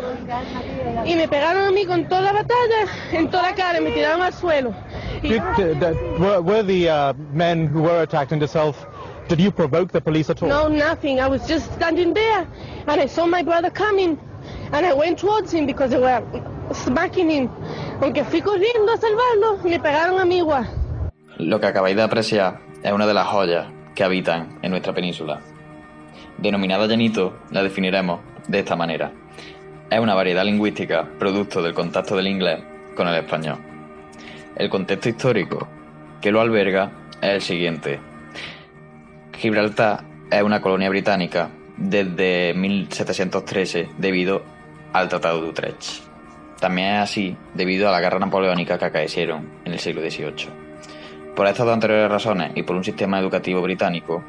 Y 1.06 1.16
me 1.16 1.28
pegaron 1.28 1.68
a 1.68 1.72
mí 1.72 1.86
con 1.86 2.08
toda 2.08 2.22
la 2.22 2.34
batalla 2.34 2.88
en 3.12 3.30
toda 3.30 3.44
la 3.44 3.56
cara, 3.56 3.82
me 3.82 3.92
tiraron 3.92 4.22
al 4.22 4.34
suelo. 4.34 4.76
Did, 5.22 5.42
uh, 5.42 5.94
were, 6.20 6.42
were, 6.42 6.64
the 6.64 6.90
uh, 6.90 7.14
men 7.34 7.68
who 7.68 7.82
were 7.82 8.04
attacked 8.04 8.32
in 8.32 8.48
south, 8.48 8.86
did 9.28 9.40
you 9.40 9.52
provoke 9.52 9.92
the 9.92 10.02
police 10.02 10.30
at 10.30 10.42
all? 10.44 10.50
No, 10.50 10.68
nothing. 10.68 11.20
I 11.20 11.28
was 11.28 11.48
just 11.48 11.74
standing 11.74 12.14
there 12.14 12.48
and 12.88 13.02
I 13.02 13.08
saw 13.08 13.26
my 13.26 13.42
brother 13.42 13.72
coming 13.72 14.20
and 14.72 14.86
I 14.86 14.94
went 14.94 15.18
towards 15.18 15.52
him 15.52 15.66
because 15.66 15.92
they 15.92 15.98
were 15.98 16.24
smacking 16.74 17.30
him 17.30 17.50
Aunque 18.02 18.24
fui 18.24 18.42
corriendo 18.42 18.92
a 18.92 18.98
salvarlo, 18.98 19.58
me 19.64 19.80
pegaron 19.80 20.20
a 20.20 20.26
mí 20.26 20.38
igual. 20.38 20.70
Lo 21.38 21.60
que 21.60 21.66
acabáis 21.66 21.96
de 21.96 22.04
apreciar 22.04 22.60
es 22.84 22.92
una 22.92 23.08
de 23.08 23.14
las 23.14 23.28
joyas 23.28 23.68
que 23.96 24.04
habitan 24.04 24.60
en 24.62 24.72
nuestra 24.72 24.94
península. 24.94 25.40
Denominada 26.38 26.86
llanito, 26.86 27.40
la 27.50 27.64
definiremos 27.64 28.20
de 28.48 28.60
esta 28.60 28.76
manera. 28.76 29.12
Es 29.90 30.00
una 30.00 30.14
variedad 30.14 30.46
lingüística 30.46 31.08
producto 31.18 31.62
del 31.62 31.74
contacto 31.74 32.16
del 32.16 32.28
inglés 32.28 32.60
con 32.96 33.08
el 33.08 33.16
español. 33.16 33.58
El 34.56 34.70
contexto 34.70 35.10
histórico 35.10 35.68
que 36.22 36.32
lo 36.32 36.42
alberga 36.42 36.92
es 37.22 37.30
el 37.30 37.42
siguiente. 37.42 38.00
Gibraltar 39.38 40.04
es 40.30 40.44
una 40.44 40.62
colonia 40.62 40.90
británica 40.90 41.50
desde 41.78 42.54
1713 42.56 43.90
debido 43.98 44.44
al 44.94 45.10
Tratado 45.10 45.42
de 45.42 45.50
Utrecht. 45.50 46.07
También 46.60 46.96
es 46.96 47.02
así 47.02 47.38
debido 47.54 47.88
a 47.88 47.92
la 47.92 48.02
guerra 48.02 48.20
napoleónica 48.20 48.80
que 48.80 48.86
acaecieron 48.86 49.48
en 49.64 49.74
el 49.74 49.80
siglo 49.80 50.02
XVIII. 50.02 50.50
Por 51.36 51.46
estas 51.46 51.66
dos 51.66 51.74
anteriores 51.74 52.10
razones 52.10 52.52
y 52.56 52.64
por 52.64 52.76
un 52.76 52.84
sistema 52.84 53.20
educativo 53.20 53.62
británico, 53.62 54.24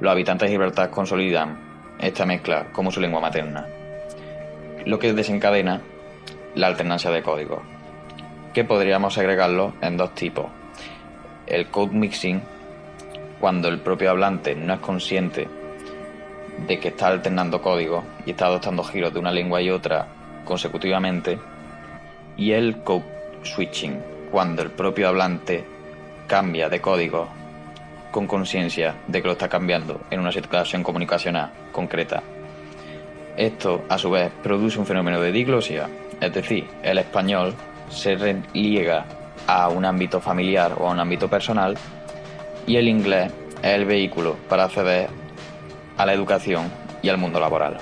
los 0.00 0.10
habitantes 0.10 0.48
de 0.48 0.54
Gibraltar 0.54 0.90
consolidan 0.90 1.58
esta 2.00 2.24
mezcla 2.24 2.68
como 2.72 2.90
su 2.90 3.00
lengua 3.00 3.20
materna, 3.20 3.66
lo 4.86 4.98
que 4.98 5.12
desencadena 5.12 5.82
la 6.54 6.68
alternancia 6.68 7.10
de 7.10 7.22
códigos, 7.22 7.60
que 8.54 8.64
podríamos 8.64 9.18
agregarlo 9.18 9.74
en 9.82 9.98
dos 9.98 10.14
tipos. 10.14 10.46
El 11.46 11.68
code 11.68 11.94
mixing, 11.94 12.40
cuando 13.40 13.68
el 13.68 13.80
propio 13.80 14.10
hablante 14.10 14.54
no 14.54 14.72
es 14.72 14.80
consciente 14.80 15.48
de 16.66 16.78
que 16.78 16.88
está 16.88 17.08
alternando 17.08 17.60
códigos 17.60 18.04
y 18.24 18.30
está 18.30 18.46
adoptando 18.46 18.82
giros 18.84 19.12
de 19.12 19.20
una 19.20 19.32
lengua 19.32 19.60
y 19.60 19.70
otra 19.70 20.06
consecutivamente, 20.44 21.38
y 22.38 22.52
el 22.52 22.78
code 22.82 23.04
switching, 23.42 24.00
cuando 24.30 24.62
el 24.62 24.70
propio 24.70 25.08
hablante 25.08 25.64
cambia 26.26 26.68
de 26.68 26.80
código 26.80 27.28
con 28.12 28.26
conciencia 28.26 28.94
de 29.06 29.20
que 29.20 29.26
lo 29.26 29.32
está 29.32 29.48
cambiando 29.48 30.00
en 30.10 30.20
una 30.20 30.32
situación 30.32 30.82
comunicacional 30.82 31.50
concreta. 31.72 32.22
Esto, 33.36 33.84
a 33.88 33.98
su 33.98 34.10
vez, 34.10 34.30
produce 34.42 34.78
un 34.78 34.86
fenómeno 34.86 35.20
de 35.20 35.32
diglosia, 35.32 35.88
es 36.20 36.32
decir, 36.32 36.66
el 36.82 36.98
español 36.98 37.54
se 37.90 38.14
reliega 38.14 39.04
a 39.46 39.68
un 39.68 39.84
ámbito 39.84 40.20
familiar 40.20 40.74
o 40.78 40.88
a 40.88 40.92
un 40.92 41.00
ámbito 41.00 41.28
personal 41.28 41.76
y 42.66 42.76
el 42.76 42.88
inglés 42.88 43.32
es 43.62 43.72
el 43.72 43.84
vehículo 43.84 44.36
para 44.48 44.64
acceder 44.64 45.08
a 45.96 46.06
la 46.06 46.12
educación 46.12 46.70
y 47.02 47.08
al 47.08 47.18
mundo 47.18 47.40
laboral. 47.40 47.78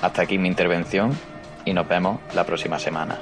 Hasta 0.00 0.22
aquí 0.22 0.38
mi 0.38 0.48
intervención 0.48 1.12
y 1.64 1.72
nos 1.72 1.88
vemos 1.88 2.20
la 2.34 2.44
próxima 2.44 2.78
semana. 2.78 3.18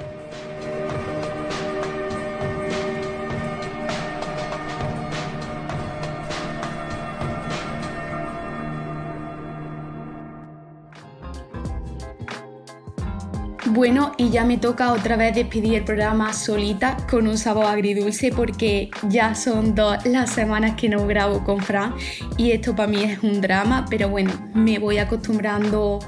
Bueno, 13.73 14.11
y 14.17 14.29
ya 14.29 14.43
me 14.43 14.57
toca 14.57 14.91
otra 14.91 15.15
vez 15.15 15.33
despedir 15.33 15.75
el 15.75 15.85
programa 15.85 16.33
solita 16.33 16.97
con 17.09 17.25
un 17.25 17.37
sabor 17.37 17.67
agridulce 17.67 18.29
porque 18.29 18.91
ya 19.07 19.33
son 19.33 19.75
dos 19.75 20.05
las 20.05 20.29
semanas 20.29 20.75
que 20.75 20.89
no 20.89 21.07
grabo 21.07 21.43
con 21.45 21.61
Fran 21.61 21.95
y 22.37 22.51
esto 22.51 22.75
para 22.75 22.89
mí 22.89 23.01
es 23.01 23.23
un 23.23 23.39
drama, 23.39 23.85
pero 23.89 24.09
bueno, 24.09 24.33
me 24.53 24.77
voy 24.77 24.97
acostumbrando 24.97 25.99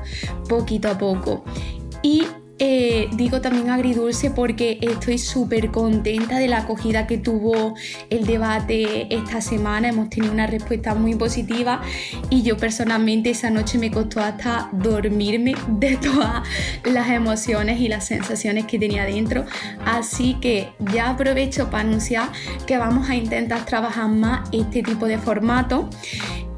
poquito 0.50 0.90
a 0.90 0.98
poco. 0.98 1.46
Y 2.04 2.24
eh, 2.60 3.10
digo 3.14 3.42
también 3.42 3.72
agridulce 3.72 4.30
porque 4.30 4.78
estoy 4.80 5.18
súper 5.18 5.72
contenta 5.72 6.38
de 6.38 6.48
la 6.48 6.60
acogida 6.60 7.08
que 7.08 7.18
tuvo 7.18 7.74
el 8.12 8.26
debate 8.28 9.14
esta 9.14 9.42
semana. 9.42 9.90
Hemos 9.90 10.10
tenido 10.10 10.32
una 10.32 10.46
respuesta 10.46 10.94
muy 10.94 11.16
positiva 11.16 11.82
y 12.30 12.44
yo 12.44 12.56
personalmente 12.56 13.32
esa 13.32 13.50
noche 13.50 13.80
me 13.80 13.90
costó 13.90 14.20
hasta 14.20 14.70
dormirme 14.72 15.56
de 15.68 15.98
todas 16.02 16.48
las 16.86 17.10
emociones 17.10 17.80
y 17.80 17.88
las 17.88 18.06
sensaciones 18.06 18.66
que 18.66 18.78
tenía 18.78 19.04
dentro. 19.06 19.46
Así 19.86 20.36
que 20.40 20.70
ya 20.94 21.10
aprovecho 21.10 21.72
para 21.72 21.88
anunciar 21.88 22.30
que 22.68 22.78
vamos 22.78 23.10
a 23.10 23.16
intentar 23.16 23.66
trabajar 23.66 24.10
más 24.10 24.48
este 24.52 24.84
tipo 24.84 25.08
de 25.08 25.18
formato. 25.18 25.90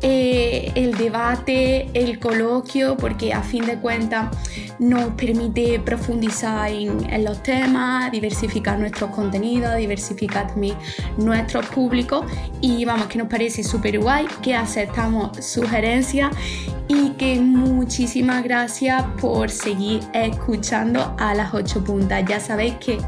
Eh, 0.07 0.71
el 0.75 0.95
debate, 0.95 1.89
el 1.95 2.19
coloquio, 2.19 2.95
porque 2.95 3.33
a 3.33 3.41
fin 3.41 3.65
de 3.65 3.79
cuentas 3.79 4.29
nos 4.77 5.15
permite 5.15 5.79
profundizar 5.79 6.69
en, 6.69 7.23
los 7.23 7.41
temas, 7.41 8.11
diversificar 8.11 8.77
nuestros 8.77 9.09
contenidos, 9.09 9.75
diversificar 9.77 10.49
también 10.49 10.77
nuestros 11.17 11.65
públicos 11.65 12.23
y 12.61 12.85
vamos, 12.85 13.07
que 13.07 13.17
nos 13.17 13.27
parece 13.27 13.63
súper 13.63 13.99
guay, 13.99 14.27
que 14.43 14.53
aceptamos 14.53 15.43
sugerencias 15.43 16.29
y 16.87 17.09
que 17.13 17.39
muchísimas 17.39 18.43
gracias 18.43 19.03
por 19.19 19.49
seguir 19.49 20.01
escuchando 20.13 21.15
a 21.17 21.33
las 21.33 21.51
8 21.51 21.83
puntas. 21.83 22.23
Ya 22.29 22.39
sabéis 22.39 22.75
que 22.75 22.99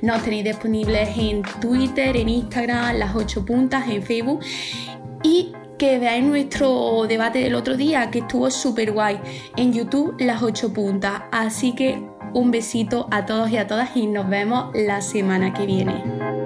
nos 0.00 0.22
tenéis 0.22 0.44
disponibles 0.44 1.10
en 1.18 1.42
Twitter, 1.60 2.16
en 2.16 2.30
Instagram, 2.30 2.96
las 2.96 3.14
8 3.14 3.44
puntas, 3.44 3.86
en 3.90 4.02
Facebook 4.02 4.40
y 5.22 5.52
que 5.78 5.98
veáis 5.98 6.24
nuestro 6.24 7.06
debate 7.06 7.40
del 7.40 7.54
otro 7.54 7.76
día, 7.76 8.10
que 8.10 8.20
estuvo 8.20 8.50
súper 8.50 8.92
guay, 8.92 9.20
en 9.56 9.72
YouTube 9.72 10.16
las 10.18 10.42
8 10.42 10.72
puntas. 10.72 11.22
Así 11.32 11.74
que 11.74 12.02
un 12.34 12.50
besito 12.50 13.08
a 13.10 13.26
todos 13.26 13.50
y 13.50 13.56
a 13.56 13.66
todas 13.66 13.96
y 13.96 14.06
nos 14.06 14.28
vemos 14.28 14.70
la 14.74 15.00
semana 15.00 15.52
que 15.52 15.66
viene. 15.66 16.45